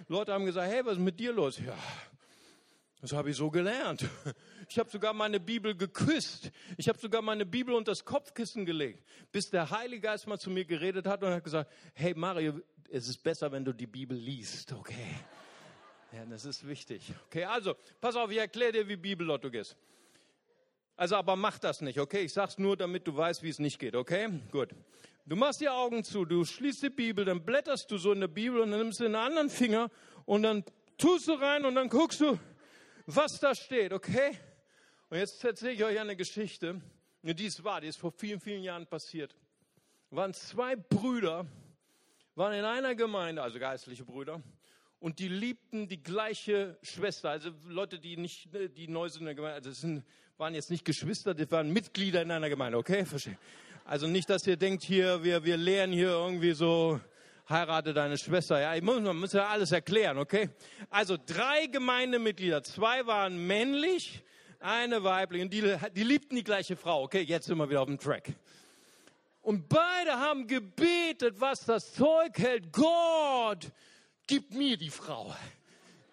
[0.08, 1.60] Leute haben gesagt, hey, was ist mit dir los?
[1.60, 1.75] Ja,
[3.01, 4.08] das habe ich so gelernt.
[4.69, 6.49] Ich habe sogar meine Bibel geküsst.
[6.77, 10.49] Ich habe sogar meine Bibel unter das Kopfkissen gelegt, bis der Heilige Geist mal zu
[10.49, 14.17] mir geredet hat und hat gesagt, hey Mario, es ist besser, wenn du die Bibel
[14.17, 15.15] liest, okay?
[16.12, 17.13] Ja, das ist wichtig.
[17.27, 19.75] Okay, also, pass auf, ich erkläre dir, wie Bibellotto geht.
[20.97, 22.19] Also, aber mach das nicht, okay?
[22.19, 24.30] Ich sag's nur, damit du weißt, wie es nicht geht, okay?
[24.51, 24.69] Gut.
[25.25, 28.27] Du machst die Augen zu, du schließt die Bibel, dann blätterst du so in der
[28.27, 29.89] Bibel und dann nimmst du den anderen Finger
[30.25, 30.65] und dann
[30.97, 32.38] tust du rein und dann guckst du,
[33.06, 34.38] was da steht, okay?
[35.10, 36.82] Und jetzt erzähle ich euch eine Geschichte,
[37.23, 39.36] die ist wahr, die ist vor vielen, vielen Jahren passiert.
[40.10, 41.45] Waren zwei Brüder,
[42.41, 44.41] waren in einer Gemeinde, also geistliche Brüder,
[44.99, 47.30] und die liebten die gleiche Schwester.
[47.30, 50.04] Also Leute, die nicht, die neu sind in der Gemeinde, also sind,
[50.38, 53.06] waren jetzt nicht Geschwister, das waren Mitglieder in einer Gemeinde, okay?
[53.06, 53.38] Verstehe.
[53.86, 56.99] Also nicht, dass ihr denkt, hier, wir, wir lehren hier irgendwie so,
[57.47, 58.60] heirate deine Schwester.
[58.60, 60.49] Ja, ich muss, man muss ja alles erklären, okay?
[60.89, 64.23] Also drei Gemeindemitglieder, zwei waren männlich,
[64.60, 67.04] eine weiblich und die, die liebten die gleiche Frau.
[67.04, 68.34] Okay, jetzt sind wir wieder auf dem Track.
[69.41, 72.71] Und beide haben gebetet, was das Zeug hält.
[72.71, 73.71] Gott,
[74.27, 75.36] gib mir die Frau.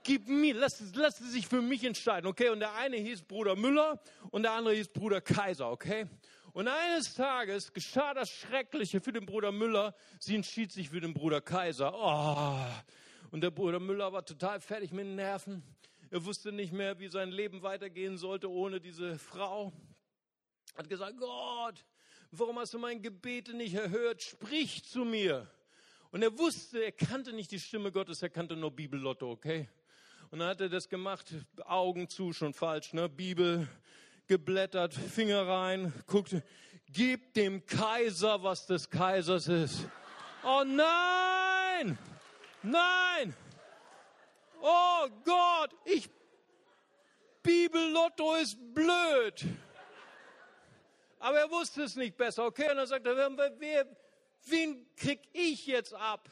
[0.03, 2.49] Gib mir, lass, lass sie sich für mich entscheiden, okay?
[2.49, 6.07] Und der eine hieß Bruder Müller und der andere hieß Bruder Kaiser, okay?
[6.55, 9.95] Und eines Tages geschah das Schreckliche für den Bruder Müller.
[10.19, 11.93] Sie entschied sich für den Bruder Kaiser.
[11.95, 12.57] Oh.
[13.31, 15.63] Und der Bruder Müller war total fertig mit den Nerven.
[16.11, 19.73] Er wusste nicht mehr, wie sein Leben weitergehen sollte ohne diese Frau.
[20.75, 21.85] Hat gesagt, Gott,
[22.31, 24.23] warum hast du mein Gebete nicht erhört?
[24.23, 25.51] Sprich zu mir.
[26.11, 29.69] Und er wusste, er kannte nicht die Stimme Gottes, er kannte nur Bibellotto, okay?
[30.31, 33.09] Und dann hat er das gemacht, Augen zu, schon falsch, ne?
[33.09, 33.69] Bibel
[34.27, 36.37] geblättert, Finger rein, guckt,
[36.93, 39.87] gib dem Kaiser, was des Kaisers ist.
[40.43, 41.99] Oh nein!
[42.63, 43.35] Nein!
[44.61, 46.09] Oh Gott, ich
[47.43, 49.47] Bibellotto ist blöd.
[51.19, 52.47] Aber er wusste es nicht besser.
[52.47, 53.17] Okay, und dann sagt er,
[53.59, 53.87] wer,
[54.47, 56.29] wen krieg ich jetzt ab?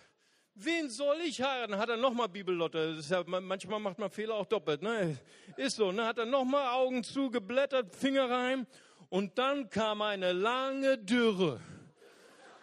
[0.54, 1.76] Wen soll ich heiraten?
[1.76, 2.98] Hat er nochmal Bibellotte.
[3.08, 4.80] Ja, manchmal macht man Fehler auch doppelt.
[4.80, 5.18] Ne?
[5.56, 5.92] Ist so.
[5.92, 6.06] Ne?
[6.06, 8.66] Hat er nochmal Augen zugeblättert, Finger rein.
[9.10, 11.60] Und dann kam eine lange Dürre.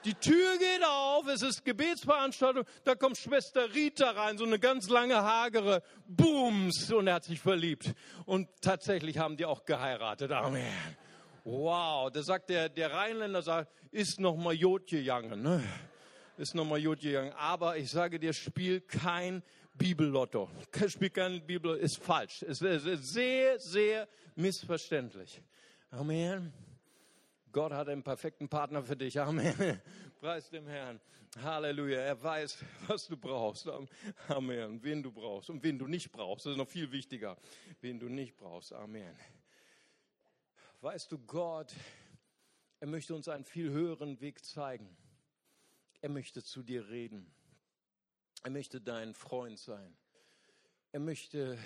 [0.06, 4.90] Die Tür geht auf, es ist Gebetsveranstaltung, da kommt Schwester Rita rein, so eine ganz
[4.90, 7.94] lange, hagere, Booms, und er hat sich verliebt.
[8.26, 10.34] Und tatsächlich haben die auch geheiratet.
[10.34, 10.66] Amen.
[11.44, 15.64] Wow, da sagt der, der Rheinländer, sagt, ist noch mal Jod gegangen, ne?
[16.38, 17.34] Ist noch mal Jod gegangen.
[17.34, 19.44] Aber ich sage dir, spiel kein
[19.76, 20.50] Bibellotto.
[20.88, 22.44] Spiel kein Bibel, ist falsch.
[22.44, 25.44] Ist, ist sehr, sehr missverständlich.
[25.92, 26.54] Amen.
[27.52, 29.20] Gott hat einen perfekten Partner für dich.
[29.20, 29.82] Amen.
[30.20, 31.00] Preis dem Herrn.
[31.42, 32.00] Halleluja.
[32.00, 33.68] Er weiß, was du brauchst.
[34.28, 34.82] Amen.
[34.82, 36.46] Wen du brauchst und wen du nicht brauchst.
[36.46, 37.38] Das ist noch viel wichtiger.
[37.82, 38.74] Wen du nicht brauchst.
[38.74, 39.14] Amen.
[40.84, 41.74] Weißt du, Gott,
[42.82, 44.98] er möchte uns einen viel höheren Weg zeigen.
[46.02, 47.34] Er möchte zu dir reden.
[48.44, 49.96] Er möchte dein Freund sein.
[50.92, 51.58] Er möchte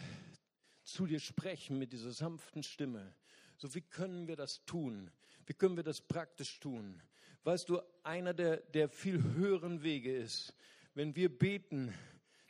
[0.83, 3.15] zu dir sprechen mit dieser sanften Stimme.
[3.57, 5.09] So wie können wir das tun?
[5.47, 7.01] Wie können wir das praktisch tun?
[7.43, 10.53] Weißt du, einer der, der viel höheren Wege ist,
[10.93, 11.91] wenn wir beten,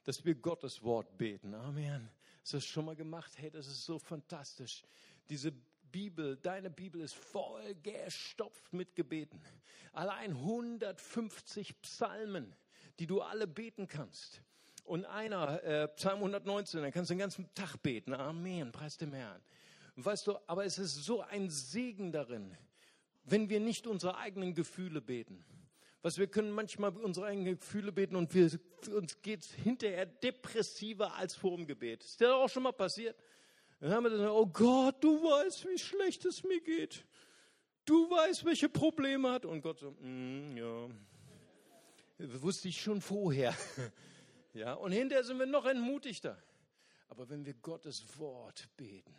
[0.04, 1.54] dass wir Gottes Wort beten.
[1.54, 2.10] Amen.
[2.42, 3.32] Hast du das schon mal gemacht?
[3.38, 4.84] Hey, das ist so fantastisch.
[5.30, 5.54] Diese
[5.98, 9.42] Bibel, deine Bibel ist voll gestopft mit Gebeten.
[9.94, 12.56] Allein 150 Psalmen,
[13.00, 14.44] die du alle beten kannst.
[14.84, 18.14] Und einer, äh, Psalm 119, dann kannst du den ganzen Tag beten.
[18.14, 19.42] Amen, preis dem Herrn.
[19.96, 22.56] Weißt du, aber es ist so ein Segen darin,
[23.24, 25.44] wenn wir nicht unsere eigenen Gefühle beten.
[26.04, 28.52] Was wir können manchmal unsere eigenen Gefühle beten und wir,
[28.94, 32.04] uns geht es hinterher depressiver als vor dem Gebet.
[32.04, 33.18] Ist dir auch schon mal passiert?
[33.80, 37.06] Dann haben wir gesagt, oh Gott, du weißt, wie schlecht es mir geht.
[37.86, 39.46] Du weißt, welche Probleme hat.
[39.46, 40.90] Und Gott so, mm, ja,
[42.42, 43.56] wusste ich schon vorher.
[44.54, 46.42] ja, und hinterher sind wir noch entmutigter.
[47.10, 49.16] Aber wenn wir Gottes Wort beten,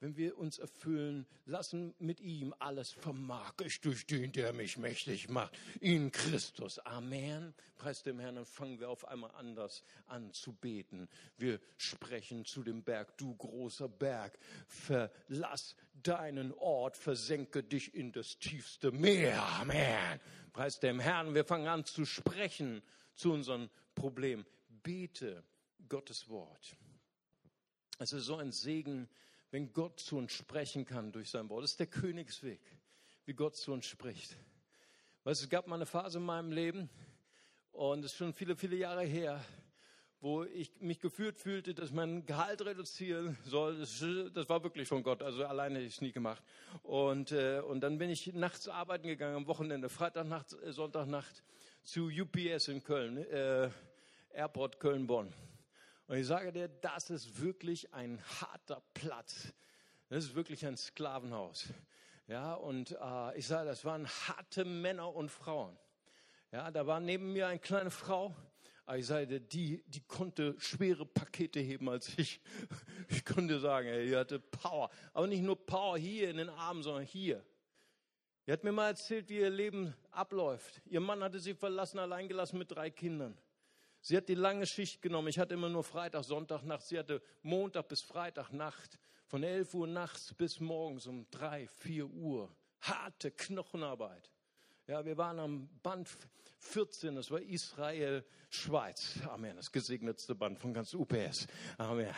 [0.00, 5.28] wenn wir uns erfüllen lassen mit ihm, alles vermag ich durch den, der mich mächtig
[5.28, 6.78] macht, in Christus.
[6.80, 7.54] Amen.
[7.76, 11.08] Preis dem Herrn, dann fangen wir auf einmal anders an zu beten.
[11.36, 18.38] Wir sprechen zu dem Berg, du großer Berg, verlass deinen Ort, versenke dich in das
[18.38, 19.42] tiefste Meer.
[19.60, 20.18] Amen.
[20.54, 22.82] Preis dem Herrn, wir fangen an zu sprechen
[23.14, 24.46] zu unserem Problem.
[24.82, 25.44] Bete
[25.88, 26.74] Gottes Wort.
[27.98, 29.10] Es ist so ein Segen,
[29.50, 31.64] wenn Gott zu uns sprechen kann durch sein Wort.
[31.64, 32.60] Das ist der Königsweg,
[33.24, 34.36] wie Gott zu uns spricht.
[35.24, 36.88] Weißt, es gab mal eine Phase in meinem Leben
[37.72, 39.44] und es ist schon viele, viele Jahre her,
[40.20, 43.78] wo ich mich geführt fühlte, dass man Gehalt reduzieren soll.
[43.78, 46.42] Das, das war wirklich von Gott, also alleine hätte ich es nie gemacht.
[46.82, 51.42] Und, äh, und dann bin ich nachts arbeiten gegangen, am Wochenende, Freitagnacht, äh, Sonntagnacht
[51.82, 53.70] zu UPS in Köln, äh,
[54.32, 55.32] Airport Köln-Bonn.
[56.10, 59.54] Und ich sage dir, das ist wirklich ein harter Platz.
[60.08, 61.68] Das ist wirklich ein Sklavenhaus.
[62.26, 65.78] Ja, und äh, ich sage, das waren harte Männer und Frauen.
[66.50, 68.34] Ja, da war neben mir eine kleine Frau.
[68.96, 72.40] Ich sage, die, die konnte schwere Pakete heben als ich.
[73.08, 74.90] Ich konnte sagen, ey, die hatte Power.
[75.12, 77.44] Aber nicht nur Power hier in den Armen, sondern hier.
[78.48, 80.82] Die hat mir mal erzählt, wie ihr Leben abläuft.
[80.86, 83.38] Ihr Mann hatte sie verlassen, allein gelassen mit drei Kindern.
[84.00, 85.28] Sie hat die lange Schicht genommen.
[85.28, 86.86] Ich hatte immer nur Freitag, Sonntag, Nacht.
[86.86, 88.98] Sie hatte Montag bis Freitag Nacht.
[89.26, 92.54] Von 11 Uhr nachts bis morgens um 3, 4 Uhr.
[92.80, 94.30] Harte Knochenarbeit.
[94.86, 96.08] Ja, wir waren am Band
[96.58, 99.20] 14, das war Israel, Schweiz.
[99.28, 101.46] Amen, das gesegnetste Band von ganz UPS.
[101.78, 102.12] Amen.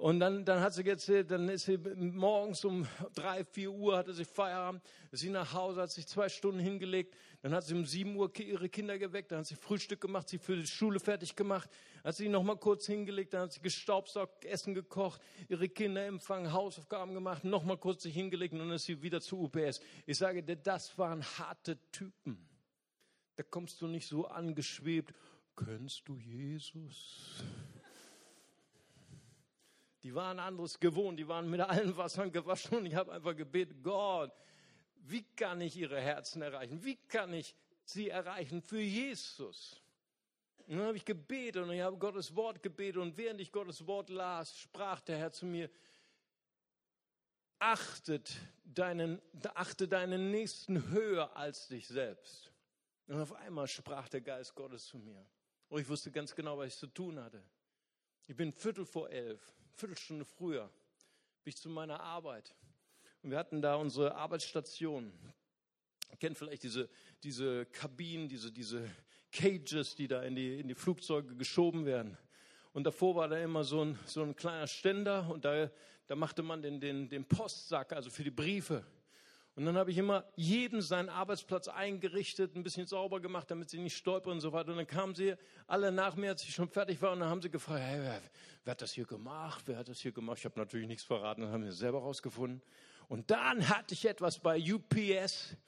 [0.00, 4.14] Und dann, dann hat sie jetzt, dann ist sie morgens um drei, vier Uhr, hatte
[4.14, 7.84] sie Feierabend, ist sie nach Hause, hat sich zwei Stunden hingelegt, dann hat sie um
[7.84, 11.36] sieben Uhr ihre Kinder geweckt, dann hat sie Frühstück gemacht, sie für die Schule fertig
[11.36, 11.68] gemacht,
[12.02, 16.50] hat sie noch mal kurz hingelegt, dann hat sie gestaubsaugt, Essen gekocht, ihre Kinder empfangen,
[16.50, 19.82] Hausaufgaben gemacht, noch mal kurz sich hingelegt und dann ist sie wieder zu UPS.
[20.06, 22.48] Ich sage dir, das waren harte Typen.
[23.36, 25.12] Da kommst du nicht so angeschwebt,
[25.54, 27.44] kennst du Jesus?
[30.02, 33.82] Die waren anderes gewohnt, die waren mit allen Wassern gewaschen und ich habe einfach gebetet,
[33.82, 34.32] Gott,
[34.96, 36.82] wie kann ich ihre Herzen erreichen?
[36.84, 39.82] Wie kann ich sie erreichen für Jesus?
[40.66, 43.86] Und dann habe ich gebetet und ich habe Gottes Wort gebetet und während ich Gottes
[43.86, 45.68] Wort las, sprach der Herr zu mir,
[47.58, 48.34] achtet
[48.64, 49.20] deinen,
[49.54, 52.52] achte deinen Nächsten höher als dich selbst.
[53.06, 55.26] Und auf einmal sprach der Geist Gottes zu mir.
[55.68, 57.42] Und ich wusste ganz genau, was ich zu tun hatte.
[58.26, 59.40] Ich bin Viertel vor elf,
[59.74, 60.70] Viertelstunde früher,
[61.44, 62.54] bin ich zu meiner Arbeit.
[63.22, 65.12] Und wir hatten da unsere Arbeitsstation.
[66.10, 66.88] Ihr kennt vielleicht diese,
[67.22, 68.90] diese Kabinen, diese, diese
[69.30, 72.16] Cages, die da in die, in die Flugzeuge geschoben werden.
[72.72, 75.70] Und davor war da immer so ein, so ein kleiner Ständer und da,
[76.06, 78.84] da machte man den, den, den Postsack, also für die Briefe.
[79.60, 83.76] Und dann habe ich immer jedem seinen Arbeitsplatz eingerichtet, ein bisschen sauber gemacht, damit sie
[83.76, 84.70] nicht stolpern und so weiter.
[84.70, 85.34] Und dann kamen sie
[85.66, 88.22] alle nach mir, als ich schon fertig war, und dann haben sie gefragt, hey, wer,
[88.64, 89.64] wer hat das hier gemacht?
[89.66, 90.38] Wer hat das hier gemacht?
[90.38, 92.62] Ich habe natürlich nichts verraten, dann haben wir selber rausgefunden.
[93.08, 95.58] Und dann hatte ich etwas bei UPS.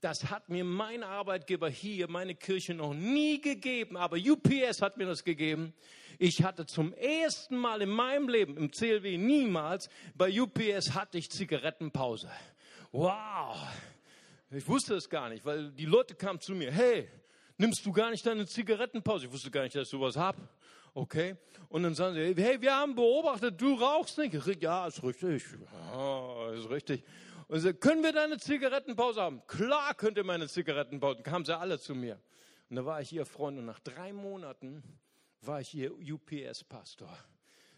[0.00, 5.04] Das hat mir mein Arbeitgeber hier, meine Kirche noch nie gegeben, aber UPS hat mir
[5.04, 5.74] das gegeben.
[6.18, 11.30] Ich hatte zum ersten Mal in meinem Leben, im CLW niemals, bei UPS hatte ich
[11.30, 12.30] Zigarettenpause
[12.92, 13.56] wow,
[14.50, 17.08] ich wusste es gar nicht, weil die Leute kamen zu mir, hey,
[17.56, 19.26] nimmst du gar nicht deine Zigarettenpause?
[19.26, 20.36] Ich wusste gar nicht, dass ich sowas hab.
[20.94, 21.36] Okay.
[21.70, 24.34] Und dann sagen sie, hey, wir haben beobachtet, du rauchst nicht.
[24.34, 25.42] Ich, ja, ist richtig.
[25.90, 27.02] Ja, ist richtig.
[27.48, 29.42] Und sie, können wir deine Zigarettenpause haben?
[29.46, 31.16] Klar könnt ihr meine Zigarettenpause.
[31.16, 32.20] Dann kamen sie alle zu mir.
[32.68, 34.82] Und da war ich ihr Freund und nach drei Monaten
[35.40, 37.10] war ich ihr UPS-Pastor.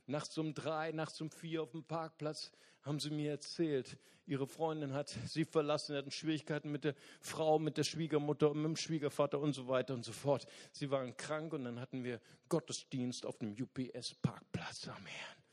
[0.07, 4.93] Nachts um drei, nachts um vier auf dem Parkplatz haben sie mir erzählt, ihre Freundin
[4.93, 9.55] hat sie verlassen, hatten Schwierigkeiten mit der Frau, mit der Schwiegermutter mit dem Schwiegervater und
[9.55, 10.47] so weiter und so fort.
[10.73, 15.45] Sie waren krank und dann hatten wir Gottesdienst auf dem UPS-Parkplatz am Herrn.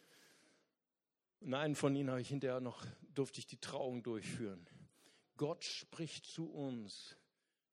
[1.42, 4.68] Und einen von ihnen habe ich hinterher noch, durfte ich die Trauung durchführen.
[5.38, 7.16] Gott spricht zu uns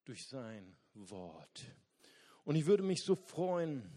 [0.05, 1.65] durch sein Wort.
[2.45, 3.87] Und ich würde mich so freuen,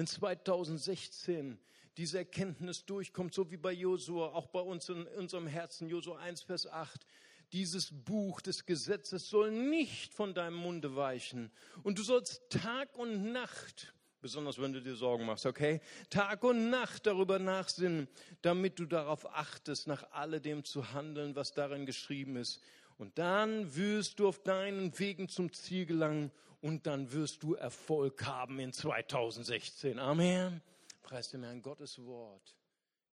[0.00, 1.58] wenn 2016
[1.98, 6.40] diese Erkenntnis durchkommt, so wie bei Josua, auch bei uns in unserem Herzen, Josua 1,
[6.40, 7.04] Vers 8,
[7.52, 11.50] dieses Buch des Gesetzes soll nicht von deinem Munde weichen.
[11.82, 16.70] Und du sollst Tag und Nacht, besonders wenn du dir Sorgen machst, okay, Tag und
[16.70, 18.08] Nacht darüber nachsinnen,
[18.40, 22.62] damit du darauf achtest, nach alledem zu handeln, was darin geschrieben ist.
[22.96, 28.24] Und dann wirst du auf deinen Wegen zum Ziel gelangen und dann wirst du Erfolg
[28.26, 29.98] haben in 2016.
[29.98, 30.60] Amen.
[31.02, 32.56] Preis dem Herrn Gottes Wort.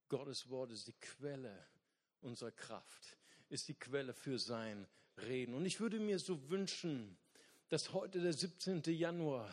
[0.07, 1.67] Gottes Wort ist die Quelle
[2.21, 3.17] unserer Kraft,
[3.49, 5.53] ist die Quelle für sein Reden.
[5.53, 7.17] Und ich würde mir so wünschen,
[7.69, 8.81] dass heute der 17.
[8.85, 9.49] Januar,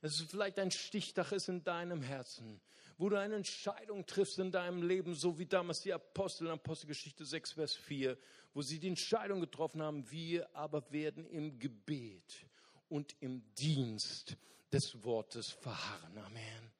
[0.00, 2.60] dass es vielleicht ein Stichtag ist in deinem Herzen,
[2.98, 7.24] wo du eine Entscheidung triffst in deinem Leben, so wie damals die Apostel in Apostelgeschichte
[7.24, 8.16] 6, Vers 4,
[8.54, 12.46] wo sie die Entscheidung getroffen haben, wir aber werden im Gebet
[12.88, 14.36] und im Dienst
[14.72, 16.18] des Wortes verharren.
[16.18, 16.72] Amen.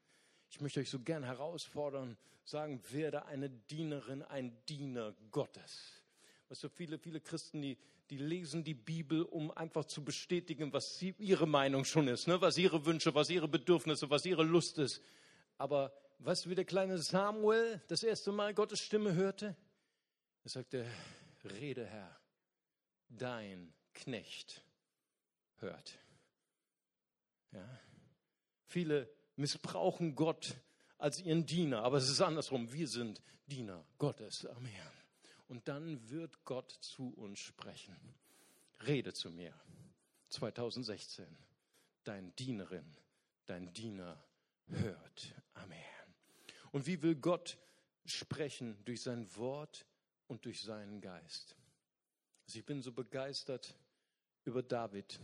[0.50, 6.02] Ich möchte euch so gern herausfordern, sagen, werde eine Dienerin, ein Diener Gottes.
[6.48, 7.76] Weißt du, viele, viele Christen, die,
[8.10, 12.40] die lesen die Bibel, um einfach zu bestätigen, was sie, ihre Meinung schon ist, ne?
[12.40, 15.02] was ihre Wünsche, was ihre Bedürfnisse, was ihre Lust ist.
[15.58, 15.92] Aber
[16.46, 19.56] du, wie der kleine Samuel das erste Mal Gottes Stimme hörte?
[20.44, 20.86] Er sagte,
[21.44, 22.16] rede Herr,
[23.08, 24.65] dein Knecht
[25.58, 25.98] hört.
[27.52, 27.80] Ja?
[28.64, 30.56] Viele missbrauchen Gott
[30.98, 32.72] als ihren Diener, aber es ist andersrum.
[32.72, 34.46] Wir sind Diener Gottes.
[34.46, 34.72] Amen.
[35.48, 37.96] Und dann wird Gott zu uns sprechen.
[38.86, 39.54] Rede zu mir.
[40.30, 41.26] 2016.
[42.04, 42.96] Dein Dienerin,
[43.46, 44.22] dein Diener
[44.66, 45.34] hört.
[45.54, 45.78] Amen.
[46.72, 47.58] Und wie will Gott
[48.04, 48.84] sprechen?
[48.84, 49.86] Durch sein Wort
[50.26, 51.56] und durch seinen Geist.
[52.46, 53.76] Also ich bin so begeistert
[54.46, 55.20] über David.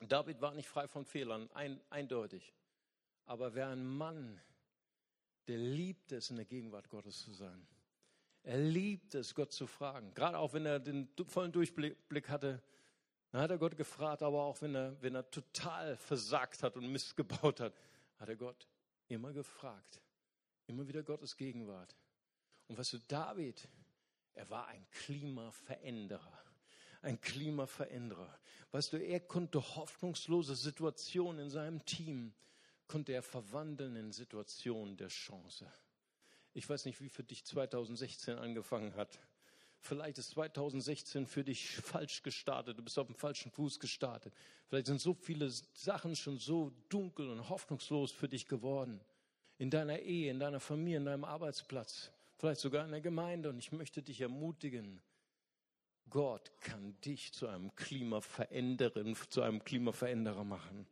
[0.00, 2.52] David war nicht frei von Fehlern, ein, eindeutig.
[3.26, 4.40] Aber wer ein Mann,
[5.48, 7.66] der liebt es, in der Gegenwart Gottes zu sein.
[8.42, 10.12] Er liebt es, Gott zu fragen.
[10.14, 12.62] Gerade auch wenn er den vollen Durchblick hatte,
[13.30, 16.90] dann hat er Gott gefragt, aber auch wenn er, wenn er total versagt hat und
[16.90, 17.74] Mist gebaut hat,
[18.18, 18.68] hat er Gott
[19.08, 20.00] immer gefragt.
[20.66, 21.96] Immer wieder Gottes Gegenwart.
[22.68, 23.68] Und was du, David,
[24.34, 26.43] er war ein Klimaveränderer.
[27.04, 28.38] Ein Klimaveränderer.
[28.72, 32.32] Weißt du, er konnte hoffnungslose Situationen in seinem Team,
[32.86, 35.70] konnte er verwandeln in Situationen der Chance.
[36.54, 39.18] Ich weiß nicht, wie für dich 2016 angefangen hat.
[39.80, 42.78] Vielleicht ist 2016 für dich falsch gestartet.
[42.78, 44.32] Du bist auf dem falschen Fuß gestartet.
[44.68, 48.98] Vielleicht sind so viele Sachen schon so dunkel und hoffnungslos für dich geworden.
[49.58, 53.50] In deiner Ehe, in deiner Familie, in deinem Arbeitsplatz, vielleicht sogar in der Gemeinde.
[53.50, 55.02] Und ich möchte dich ermutigen,
[56.10, 60.86] Gott kann dich zu einem Klimaveränderin, zu einem Klimaveränderer machen.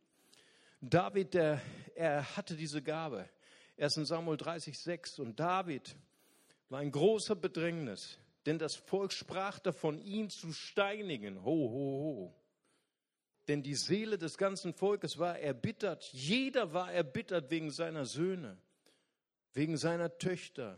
[0.81, 1.61] David, der,
[1.95, 3.29] er hatte diese Gabe.
[3.77, 3.93] 1.
[4.07, 5.19] Samuel 30, 6.
[5.19, 5.95] Und David
[6.69, 11.43] war ein großer Bedrängnis denn das Volk sprach davon, ihn zu steinigen.
[11.43, 12.35] Ho, ho, ho.
[13.47, 16.03] Denn die Seele des ganzen Volkes war erbittert.
[16.13, 18.57] Jeder war erbittert wegen seiner Söhne,
[19.53, 20.77] wegen seiner Töchter.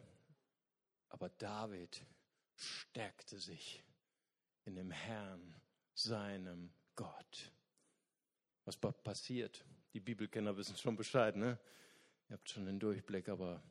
[1.09, 2.03] Aber David
[2.55, 3.83] stärkte sich
[4.65, 5.55] in dem Herrn,
[5.93, 7.51] seinem Gott.
[8.65, 9.63] Was passiert?
[9.93, 11.57] Die Bibelkenner wissen schon Bescheid, ne?
[12.29, 13.63] Ihr habt schon den Durchblick, aber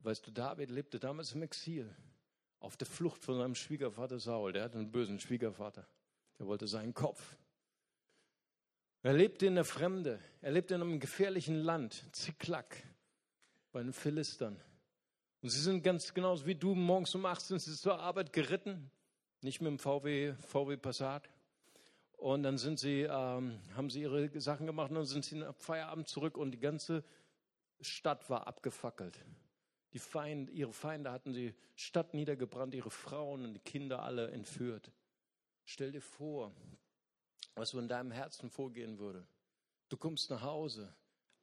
[0.00, 1.94] weißt du, David lebte damals im Exil
[2.58, 4.52] auf der Flucht von seinem Schwiegervater Saul.
[4.52, 5.86] Der hatte einen bösen Schwiegervater.
[6.38, 7.36] Der wollte seinen Kopf.
[9.02, 10.20] Er lebte in der Fremde.
[10.40, 12.76] Er lebte in einem gefährlichen Land, Ziklag,
[13.72, 14.60] bei den Philistern.
[15.40, 18.90] Und sie sind ganz genauso wie du morgens um 8 sind sie zur Arbeit geritten,
[19.42, 21.28] nicht mit dem VW, VW Passat.
[22.16, 25.54] Und dann sind sie, ähm, haben sie ihre Sachen gemacht und dann sind sie nach
[25.56, 27.02] Feierabend zurück und die ganze
[27.80, 29.18] Stadt war abgefackelt.
[29.92, 34.92] Die Feinde, ihre Feinde hatten die Stadt niedergebrannt, ihre Frauen und die Kinder alle entführt.
[35.64, 36.52] Stell dir vor,
[37.56, 39.26] was so in deinem Herzen vorgehen würde.
[39.88, 40.94] Du kommst nach Hause,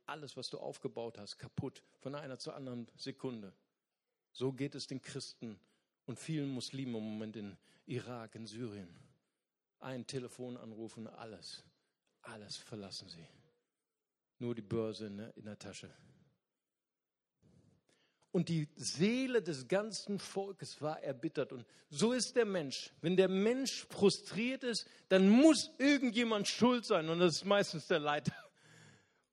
[0.05, 3.53] alles, was du aufgebaut hast, kaputt, von einer zur anderen Sekunde.
[4.31, 5.59] So geht es den Christen
[6.09, 7.55] und vielen Muslimen im Moment in
[7.85, 8.89] Irak, in Syrien.
[9.79, 11.63] Ein Telefonanruf und alles,
[12.23, 13.27] alles verlassen sie.
[14.39, 15.93] Nur die Börse in der, in der Tasche.
[18.31, 21.53] Und die Seele des ganzen Volkes war erbittert.
[21.53, 22.91] Und so ist der Mensch.
[23.01, 27.07] Wenn der Mensch frustriert ist, dann muss irgendjemand schuld sein.
[27.09, 28.33] Und das ist meistens der Leiter.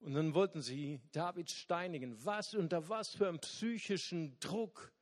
[0.00, 2.22] Und dann wollten sie David steinigen.
[2.22, 4.92] Was unter was für einem psychischen Druck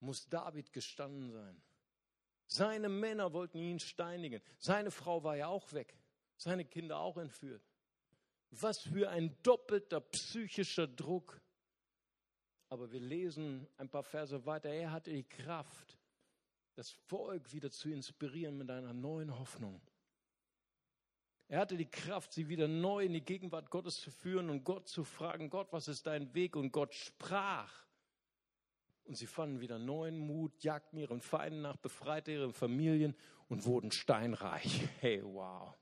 [0.00, 1.62] muss David gestanden sein?
[2.46, 4.42] Seine Männer wollten ihn steinigen.
[4.58, 5.96] Seine Frau war ja auch weg.
[6.36, 7.62] Seine Kinder auch entführt.
[8.50, 11.40] Was für ein doppelter psychischer Druck.
[12.68, 14.70] Aber wir lesen ein paar Verse weiter.
[14.70, 15.98] Er hatte die Kraft,
[16.74, 19.80] das Volk wieder zu inspirieren mit einer neuen Hoffnung.
[21.46, 24.88] Er hatte die Kraft, sie wieder neu in die Gegenwart Gottes zu führen und Gott
[24.88, 26.54] zu fragen, Gott, was ist dein Weg?
[26.54, 27.86] Und Gott sprach.
[29.04, 33.16] Und sie fanden wieder neuen Mut, jagten ihren Feinden nach, befreite ihre Familien
[33.48, 34.88] und wurden steinreich.
[35.00, 35.74] Hey, wow.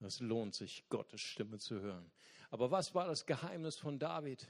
[0.00, 2.10] Das lohnt sich, Gottes Stimme zu hören.
[2.50, 4.48] Aber was war das Geheimnis von David?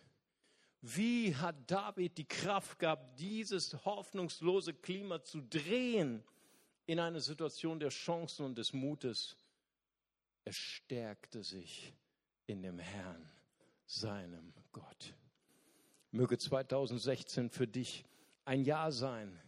[0.81, 6.23] Wie hat David die Kraft gehabt, dieses hoffnungslose Klima zu drehen
[6.87, 9.37] in eine Situation der Chancen und des Mutes?
[10.45, 11.93] Er stärkte sich
[12.47, 13.29] in dem Herrn,
[13.87, 15.15] seinem Gott.
[16.11, 18.05] Möge 2016 für dich
[18.45, 19.39] ein Jahr sein,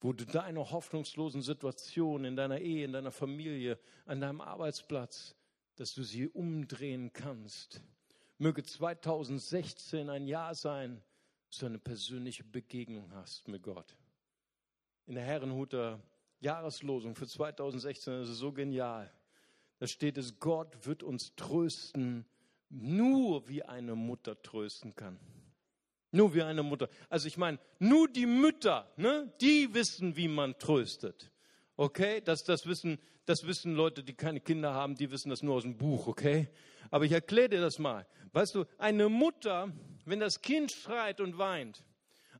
[0.00, 5.34] wo du deine hoffnungslosen Situationen in deiner Ehe, in deiner Familie, an deinem Arbeitsplatz,
[5.76, 7.82] dass du sie umdrehen kannst
[8.38, 11.02] Möge 2016 ein Jahr sein,
[11.48, 13.96] dass du eine persönliche Begegnung hast mit Gott.
[15.06, 16.00] In der Herrenhuter
[16.40, 19.10] Jahreslosung für 2016, das ist so genial.
[19.78, 22.26] Da steht es, Gott wird uns trösten,
[22.68, 25.18] nur wie eine Mutter trösten kann.
[26.12, 26.88] Nur wie eine Mutter.
[27.08, 31.32] Also ich meine, nur die Mütter, ne, die wissen, wie man tröstet.
[31.76, 35.56] Okay, das, das, wissen, das wissen Leute, die keine Kinder haben, die wissen das nur
[35.56, 36.48] aus dem Buch, okay?
[36.90, 38.06] Aber ich erkläre dir das mal.
[38.32, 39.72] Weißt du, eine Mutter,
[40.04, 41.84] wenn das Kind schreit und weint,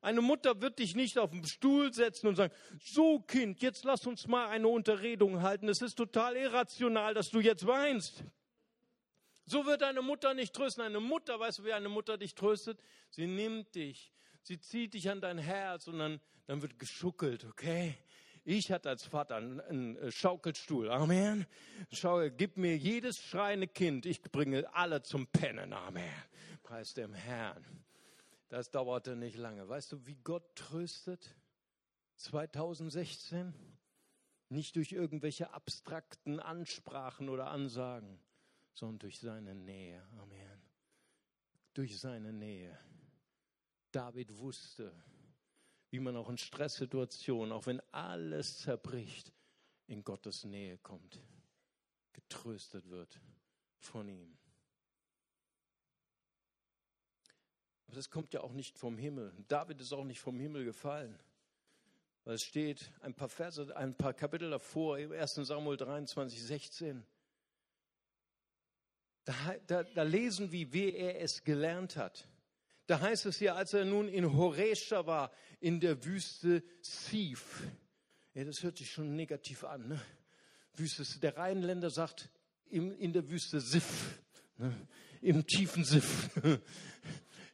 [0.00, 4.06] eine Mutter wird dich nicht auf den Stuhl setzen und sagen, so Kind, jetzt lass
[4.06, 5.68] uns mal eine Unterredung halten.
[5.68, 8.22] Es ist total irrational, dass du jetzt weinst.
[9.46, 10.82] So wird eine Mutter nicht trösten.
[10.82, 12.80] Eine Mutter, weißt du, wie eine Mutter dich tröstet?
[13.10, 17.96] Sie nimmt dich, sie zieht dich an dein Herz und dann, dann wird geschuckelt, okay?
[18.44, 20.90] Ich hatte als Vater einen, einen Schaukelstuhl.
[20.90, 21.46] Amen.
[21.92, 24.06] Schau, gib mir jedes schreiende Kind.
[24.06, 25.72] Ich bringe alle zum Pennen.
[25.72, 26.12] Amen.
[26.62, 27.64] Preis dem Herrn.
[28.48, 29.68] Das dauerte nicht lange.
[29.68, 31.34] Weißt du, wie Gott tröstet?
[32.16, 33.52] 2016?
[34.48, 38.20] Nicht durch irgendwelche abstrakten Ansprachen oder Ansagen,
[38.76, 40.06] sondern durch seine Nähe.
[40.18, 40.62] Amen.
[41.72, 42.78] Durch seine Nähe.
[43.90, 44.92] David wusste,
[45.90, 49.32] wie man auch in Stresssituationen, auch wenn alles zerbricht,
[49.86, 51.22] in Gottes Nähe kommt,
[52.12, 53.20] getröstet wird
[53.78, 54.36] von ihm.
[57.86, 59.32] Aber das kommt ja auch nicht vom Himmel.
[59.48, 61.18] David ist auch nicht vom Himmel gefallen.
[62.24, 65.36] Weil es steht ein paar Verse, ein paar Kapitel davor, im 1.
[65.36, 67.06] Samuel 23, 16.
[69.26, 69.34] Da,
[69.66, 72.28] da, da lesen wir, wie er es gelernt hat.
[72.86, 77.64] Da heißt es hier, als er nun in Horesha war, in der Wüste Sif.
[78.34, 79.88] Ja, das hört sich schon negativ an.
[79.88, 80.00] Ne?
[80.74, 82.30] Wüste, der Rheinländer sagt
[82.70, 84.20] im, in der Wüste Sif,
[84.58, 84.72] ne?
[85.20, 86.30] im tiefen Sif.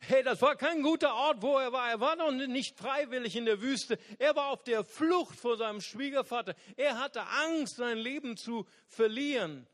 [0.05, 1.89] Hey, das war kein guter Ort, wo er war.
[1.89, 4.01] Er war noch nicht freiwillig in der Wüste.
[4.18, 6.57] Er war auf der Flucht vor seinem Schwiegervater.
[6.77, 9.64] Er hatte Angst, sein Leben zu verlieren.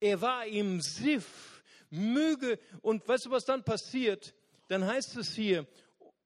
[0.00, 2.58] Er war im Sif, Möge.
[2.82, 4.34] Und weißt du, was dann passiert?
[4.68, 5.66] dann heißt es hier,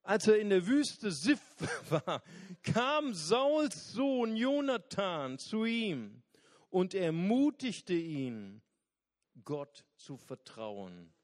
[0.02, 1.40] als er in der Wüste Sif
[1.90, 2.22] war,
[2.62, 6.22] kam Sauls Sohn Jonathan zu ihm
[6.68, 8.62] und ermutigte ihn,
[9.44, 11.14] Gott zu vertrauen.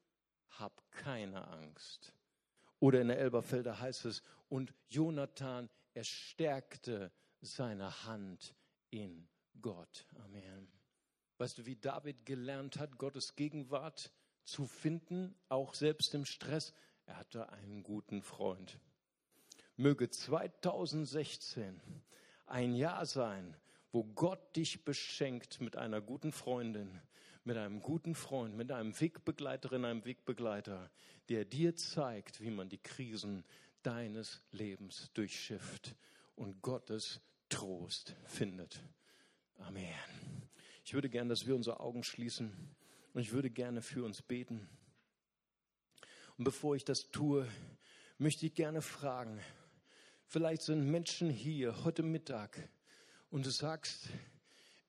[0.49, 2.13] Hab keine Angst.
[2.79, 8.55] Oder in der Elberfelder heißt es, und Jonathan erstärkte seine Hand
[8.89, 9.27] in
[9.61, 10.07] Gott.
[10.23, 10.78] Amen.
[11.39, 14.11] Weißt du, wie David gelernt hat, Gottes Gegenwart
[14.43, 16.73] zu finden, auch selbst im Stress?
[17.05, 18.77] Er hatte einen guten Freund.
[19.77, 21.81] Möge 2016
[22.45, 23.55] ein Jahr sein,
[23.93, 26.99] wo Gott dich beschenkt mit einer guten Freundin,
[27.45, 30.91] mit einem guten Freund, mit einem Wegbegleiterin, einem Wegbegleiter,
[31.29, 33.45] der dir zeigt, wie man die Krisen
[33.81, 35.95] deines Lebens durchschifft
[36.35, 38.83] und Gottes Trost findet.
[39.55, 40.38] Amen.
[40.89, 42.51] Ich würde gerne, dass wir unsere Augen schließen
[43.13, 44.67] und ich würde gerne für uns beten.
[46.35, 47.47] Und bevor ich das tue,
[48.17, 49.39] möchte ich gerne fragen,
[50.25, 52.67] vielleicht sind Menschen hier heute Mittag
[53.29, 54.09] und du sagst,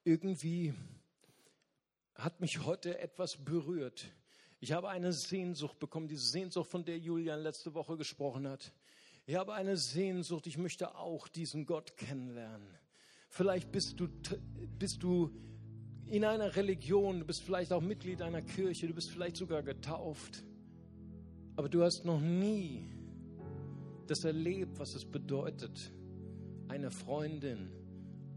[0.03, 0.72] irgendwie
[2.14, 4.11] hat mich heute etwas berührt.
[4.59, 8.72] Ich habe eine Sehnsucht bekommen, diese Sehnsucht, von der Julian letzte Woche gesprochen hat.
[9.26, 12.74] Ich habe eine Sehnsucht, ich möchte auch diesen Gott kennenlernen.
[13.28, 14.09] Vielleicht bist du,
[14.78, 15.49] bist du
[16.11, 20.44] in einer Religion, du bist vielleicht auch Mitglied einer Kirche, du bist vielleicht sogar getauft.
[21.56, 22.88] Aber du hast noch nie
[24.08, 25.92] das erlebt, was es bedeutet,
[26.68, 27.70] eine Freundin,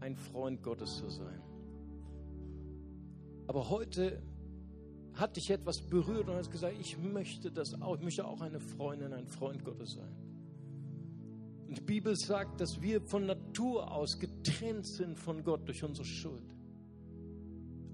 [0.00, 1.42] ein Freund Gottes zu sein.
[3.48, 4.22] Aber heute
[5.14, 8.60] hat dich etwas berührt und hast gesagt, ich möchte das auch, ich möchte auch eine
[8.60, 10.16] Freundin, ein Freund Gottes sein.
[11.66, 16.04] Und die Bibel sagt, dass wir von Natur aus getrennt sind von Gott durch unsere
[16.04, 16.54] Schuld.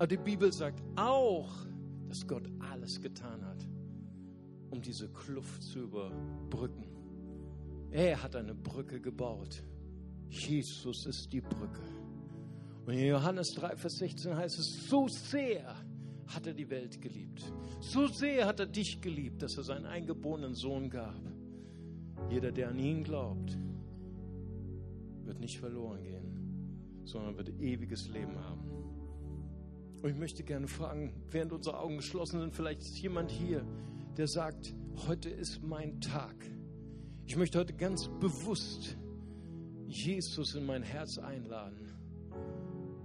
[0.01, 1.55] Aber die Bibel sagt auch,
[2.09, 3.68] dass Gott alles getan hat,
[4.70, 6.86] um diese Kluft zu überbrücken.
[7.90, 9.62] Er hat eine Brücke gebaut.
[10.30, 11.82] Jesus ist die Brücke.
[12.86, 15.76] Und in Johannes 3, Vers 16 heißt es, so sehr
[16.28, 17.53] hat er die Welt geliebt.
[17.80, 21.20] So sehr hat er dich geliebt, dass er seinen eingeborenen Sohn gab.
[22.30, 23.59] Jeder, der an ihn glaubt,
[25.24, 28.80] wird nicht verloren gehen, sondern wird ewiges Leben haben.
[30.03, 33.64] Und ich möchte gerne fragen, während unsere Augen geschlossen sind, vielleicht ist jemand hier,
[34.16, 34.74] der sagt,
[35.07, 36.34] heute ist mein Tag.
[37.26, 38.96] Ich möchte heute ganz bewusst
[39.86, 41.86] Jesus in mein Herz einladen.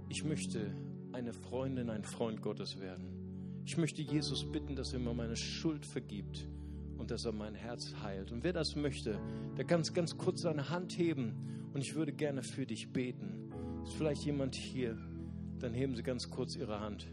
[0.08, 0.74] Ich möchte
[1.12, 3.62] eine Freundin, ein Freund Gottes werden.
[3.64, 6.48] Ich möchte Jesus bitten, dass er mir meine Schuld vergibt
[6.96, 8.32] und dass er mein Herz heilt.
[8.32, 9.20] Und wer das möchte,
[9.56, 11.34] der kann ganz kurz seine Hand heben
[11.74, 13.50] und ich würde gerne für dich beten.
[13.84, 14.96] Ist vielleicht jemand hier?
[15.58, 17.06] Dann heben Sie ganz kurz Ihre Hand.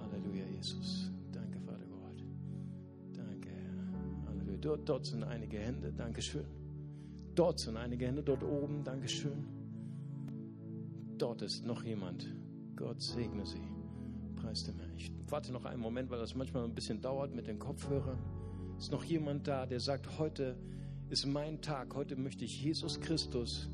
[0.00, 1.10] Halleluja, Jesus.
[4.60, 5.92] Dort, dort sind einige Hände.
[5.92, 6.44] Dankeschön.
[7.34, 8.84] Dort sind einige Hände, dort oben.
[8.84, 9.46] Dankeschön.
[11.16, 12.34] dort ist noch jemand.
[12.76, 13.62] Gott segne sie.
[14.36, 14.92] Preis dem Herrn.
[14.96, 18.18] Ich warte noch einen Moment, weil das manchmal ein bisschen dauert mit den Kopfhörern.
[18.78, 20.56] Ist noch jemand da, der sagt, heute
[21.08, 23.68] ist mein Tag, heute möchte ich Jesus Christus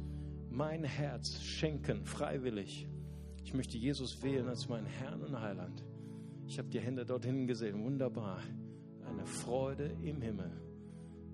[0.50, 2.88] mein Herz schenken, freiwillig.
[3.46, 5.84] Ich möchte Jesus wählen als meinen Herrn und Heiland.
[6.48, 8.40] Ich habe die Hände dorthin gesehen, wunderbar.
[9.04, 10.50] Eine Freude im Himmel.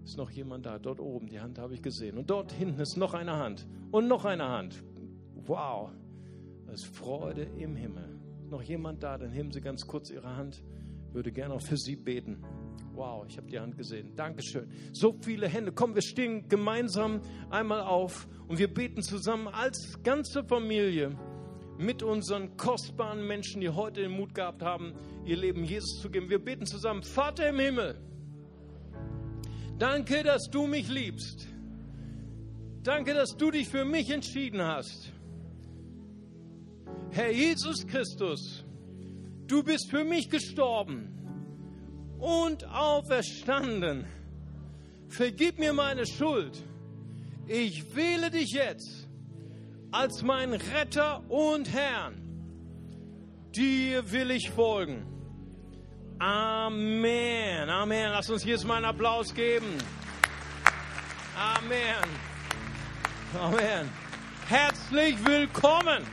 [0.04, 0.78] Ist noch jemand da?
[0.78, 2.18] Dort oben, die Hand habe ich gesehen.
[2.18, 3.66] Und dort hinten ist noch eine Hand.
[3.90, 4.84] Und noch eine Hand.
[5.46, 5.90] Wow.
[6.66, 8.20] Das ist Freude im Himmel.
[8.50, 9.16] Noch jemand da?
[9.16, 10.62] Dann heben Sie ganz kurz Ihre Hand.
[11.08, 12.44] Ich würde gerne auch für Sie beten.
[12.92, 14.14] Wow, ich habe die Hand gesehen.
[14.16, 14.68] Dankeschön.
[14.92, 15.72] So viele Hände.
[15.72, 21.16] Komm, wir stehen gemeinsam einmal auf und wir beten zusammen als ganze Familie
[21.82, 26.30] mit unseren kostbaren Menschen, die heute den Mut gehabt haben, ihr Leben Jesus zu geben.
[26.30, 27.02] Wir beten zusammen.
[27.02, 28.00] Vater im Himmel,
[29.78, 31.48] danke, dass du mich liebst.
[32.82, 35.12] Danke, dass du dich für mich entschieden hast.
[37.10, 38.64] Herr Jesus Christus,
[39.46, 41.08] du bist für mich gestorben
[42.18, 44.06] und auferstanden.
[45.08, 46.58] Vergib mir meine Schuld.
[47.46, 49.01] Ich wähle dich jetzt
[49.92, 52.14] als mein Retter und Herrn.
[53.54, 55.06] Dir will ich folgen.
[56.18, 57.68] Amen.
[57.68, 58.10] Amen.
[58.10, 59.66] Lass uns jetzt mal einen Applaus geben.
[61.36, 62.08] Amen.
[63.38, 63.90] Amen.
[64.48, 66.06] Herzlich willkommen.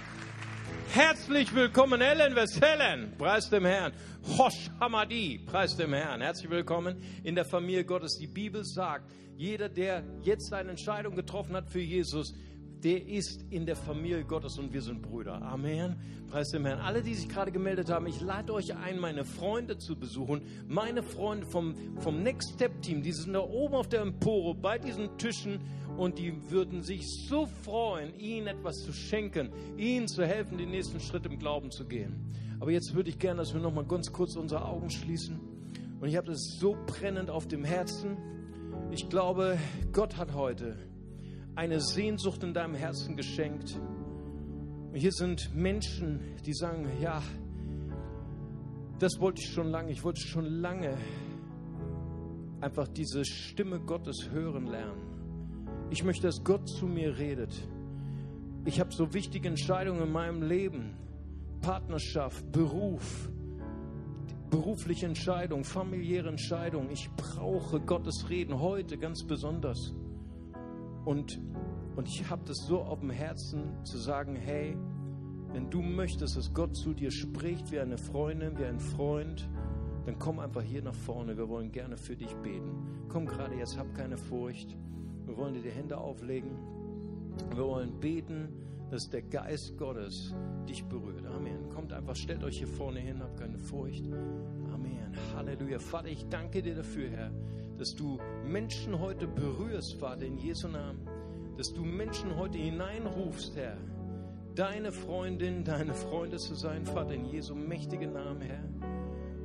[0.91, 3.13] Herzlich willkommen, Ellen Westellen.
[3.17, 3.93] Preis dem Herrn.
[4.37, 6.19] Hosh Hamadi, preis dem Herrn.
[6.19, 8.17] Herzlich willkommen in der Familie Gottes.
[8.17, 12.33] Die Bibel sagt, jeder, der jetzt eine Entscheidung getroffen hat für Jesus,
[12.83, 15.41] der ist in der Familie Gottes und wir sind Brüder.
[15.41, 15.97] Amen.
[16.29, 16.79] Preis dem Herrn.
[16.79, 20.41] Alle, die sich gerade gemeldet haben, ich lade euch ein, meine Freunde zu besuchen.
[20.67, 24.77] Meine Freunde vom, vom Next Step Team, die sind da oben auf der Empore bei
[24.77, 25.59] diesen Tischen
[25.97, 30.99] und die würden sich so freuen, ihnen etwas zu schenken, ihnen zu helfen, den nächsten
[30.99, 32.31] Schritt im Glauben zu gehen.
[32.61, 35.39] Aber jetzt würde ich gerne, dass wir noch mal ganz kurz unsere Augen schließen.
[35.99, 38.17] Und ich habe das so brennend auf dem Herzen.
[38.91, 39.57] Ich glaube,
[39.91, 40.77] Gott hat heute
[41.59, 43.75] eine Sehnsucht in deinem Herzen geschenkt.
[43.75, 47.21] Und hier sind Menschen, die sagen, ja,
[48.97, 50.97] das wollte ich schon lange, ich wollte schon lange
[52.61, 55.01] einfach diese Stimme Gottes hören lernen.
[55.89, 57.53] Ich möchte, dass Gott zu mir redet.
[58.63, 60.95] Ich habe so wichtige Entscheidungen in meinem Leben.
[61.59, 63.29] Partnerschaft, Beruf,
[64.49, 66.89] berufliche Entscheidung, familiäre Entscheidung.
[66.89, 69.93] Ich brauche Gottes Reden heute ganz besonders.
[71.05, 71.39] Und,
[71.95, 74.75] und ich habe das so auf dem Herzen zu sagen, hey,
[75.51, 79.49] wenn du möchtest, dass Gott zu dir spricht wie eine Freundin, wie ein Freund,
[80.05, 81.37] dann komm einfach hier nach vorne.
[81.37, 83.05] Wir wollen gerne für dich beten.
[83.09, 84.77] Komm gerade jetzt, hab keine Furcht.
[85.25, 86.51] Wir wollen dir die Hände auflegen.
[87.53, 88.49] Wir wollen beten,
[88.89, 90.33] dass der Geist Gottes
[90.67, 91.25] dich berührt.
[91.25, 91.69] Amen.
[91.69, 94.05] Kommt einfach, stellt euch hier vorne hin, habt keine Furcht.
[94.73, 95.13] Amen.
[95.35, 95.79] Halleluja.
[95.79, 97.31] Vater, ich danke dir dafür, Herr,
[97.79, 100.99] dass du Menschen heute berührst, Vater, in Jesu Namen.
[101.57, 103.77] Dass du Menschen heute hineinrufst, Herr,
[104.53, 108.63] deine Freundin, deine Freunde zu sein, Vater, in Jesu mächtigen Namen, Herr.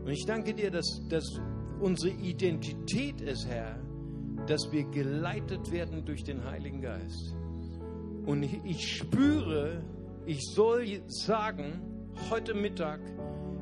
[0.05, 1.41] Und ich danke dir, dass, dass
[1.81, 3.79] unsere Identität ist, Herr,
[4.49, 7.37] dass wir geleitet werden durch den Heiligen Geist.
[8.27, 9.83] Und ich spüre,
[10.27, 11.81] ich soll sagen,
[12.31, 13.01] heute Mittag,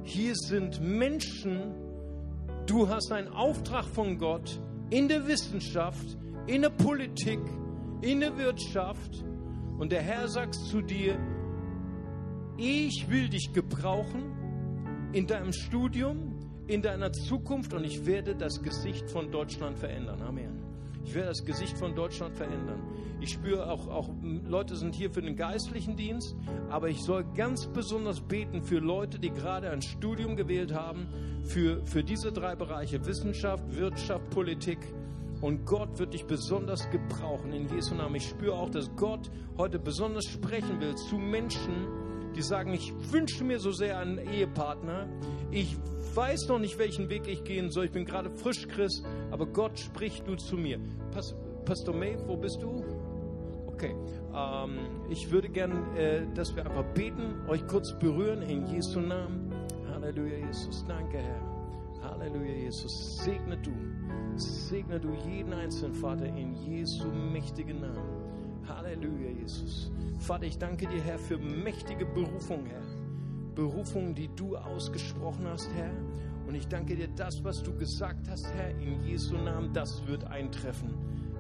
[0.04, 1.74] hier sind Menschen,
[2.66, 4.60] Du hast einen Auftrag von Gott
[4.90, 7.40] in der Wissenschaft, in der Politik,
[8.02, 9.24] in der Wirtschaft.
[9.78, 11.18] Und der Herr sagt zu dir,
[12.56, 16.38] ich will dich gebrauchen in deinem Studium,
[16.68, 20.22] in deiner Zukunft und ich werde das Gesicht von Deutschland verändern.
[20.22, 20.61] Amen.
[21.04, 22.80] Ich werde das Gesicht von Deutschland verändern.
[23.20, 24.10] Ich spüre auch, auch,
[24.46, 26.34] Leute sind hier für den geistlichen Dienst,
[26.70, 31.08] aber ich soll ganz besonders beten für Leute, die gerade ein Studium gewählt haben,
[31.44, 34.78] für, für diese drei Bereiche, Wissenschaft, Wirtschaft, Politik.
[35.40, 38.14] Und Gott wird dich besonders gebrauchen in Jesu Namen.
[38.14, 41.88] Ich spüre auch, dass Gott heute besonders sprechen will zu Menschen,
[42.36, 45.08] die sagen, ich wünsche mir so sehr einen Ehepartner.
[45.50, 45.76] Ich
[46.14, 47.86] weiß noch nicht, welchen Weg ich gehen soll.
[47.86, 50.78] Ich bin gerade frisch Christ, aber Gott spricht du zu mir.
[51.12, 51.34] Pas
[51.64, 52.84] Pastor May, wo bist du?
[53.66, 53.94] Okay,
[54.34, 54.78] ähm,
[55.10, 59.52] ich würde gern, äh, dass wir einfach beten, euch kurz berühren in Jesu Namen.
[59.88, 60.84] Halleluja, Jesus.
[60.86, 61.40] Danke, Herr.
[62.02, 63.18] Halleluja, Jesus.
[63.18, 63.70] Segne du,
[64.36, 68.22] segne du jeden einzelnen Vater in Jesu mächtigen Namen.
[68.68, 69.90] Halleluja, Jesus.
[70.18, 72.82] Vater, ich danke dir, Herr, für mächtige Berufung, Herr.
[73.54, 75.90] Berufung, die du ausgesprochen hast, Herr.
[76.46, 80.24] Und ich danke dir, das, was du gesagt hast, Herr, in Jesu Namen, das wird
[80.24, 80.90] eintreffen.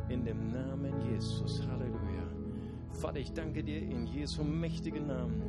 [0.08, 1.62] In dem Namen Jesus.
[1.66, 2.22] Halleluja.
[2.92, 5.42] Vater, ich danke dir in Jesu mächtigen Namen.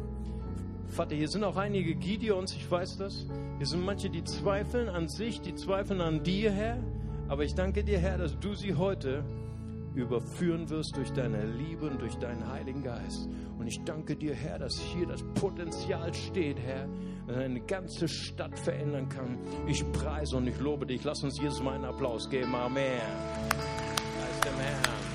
[0.88, 3.26] Vater, hier sind auch einige Gideons, ich weiß das.
[3.57, 6.78] Hier sind manche, die zweifeln an sich, die zweifeln an dir, Herr.
[7.28, 9.24] Aber ich danke dir, Herr, dass du sie heute
[9.95, 13.29] überführen wirst durch deine Liebe und durch deinen Heiligen Geist.
[13.57, 16.87] Und ich danke dir, Herr, dass hier das Potenzial steht, Herr,
[17.27, 19.37] dass eine ganze Stadt verändern kann.
[19.67, 21.03] Ich preise und ich lobe dich.
[21.03, 22.53] Lass uns Jesus mal einen Applaus geben.
[22.55, 22.99] Amen.
[23.49, 25.12] Preis dem Herrn.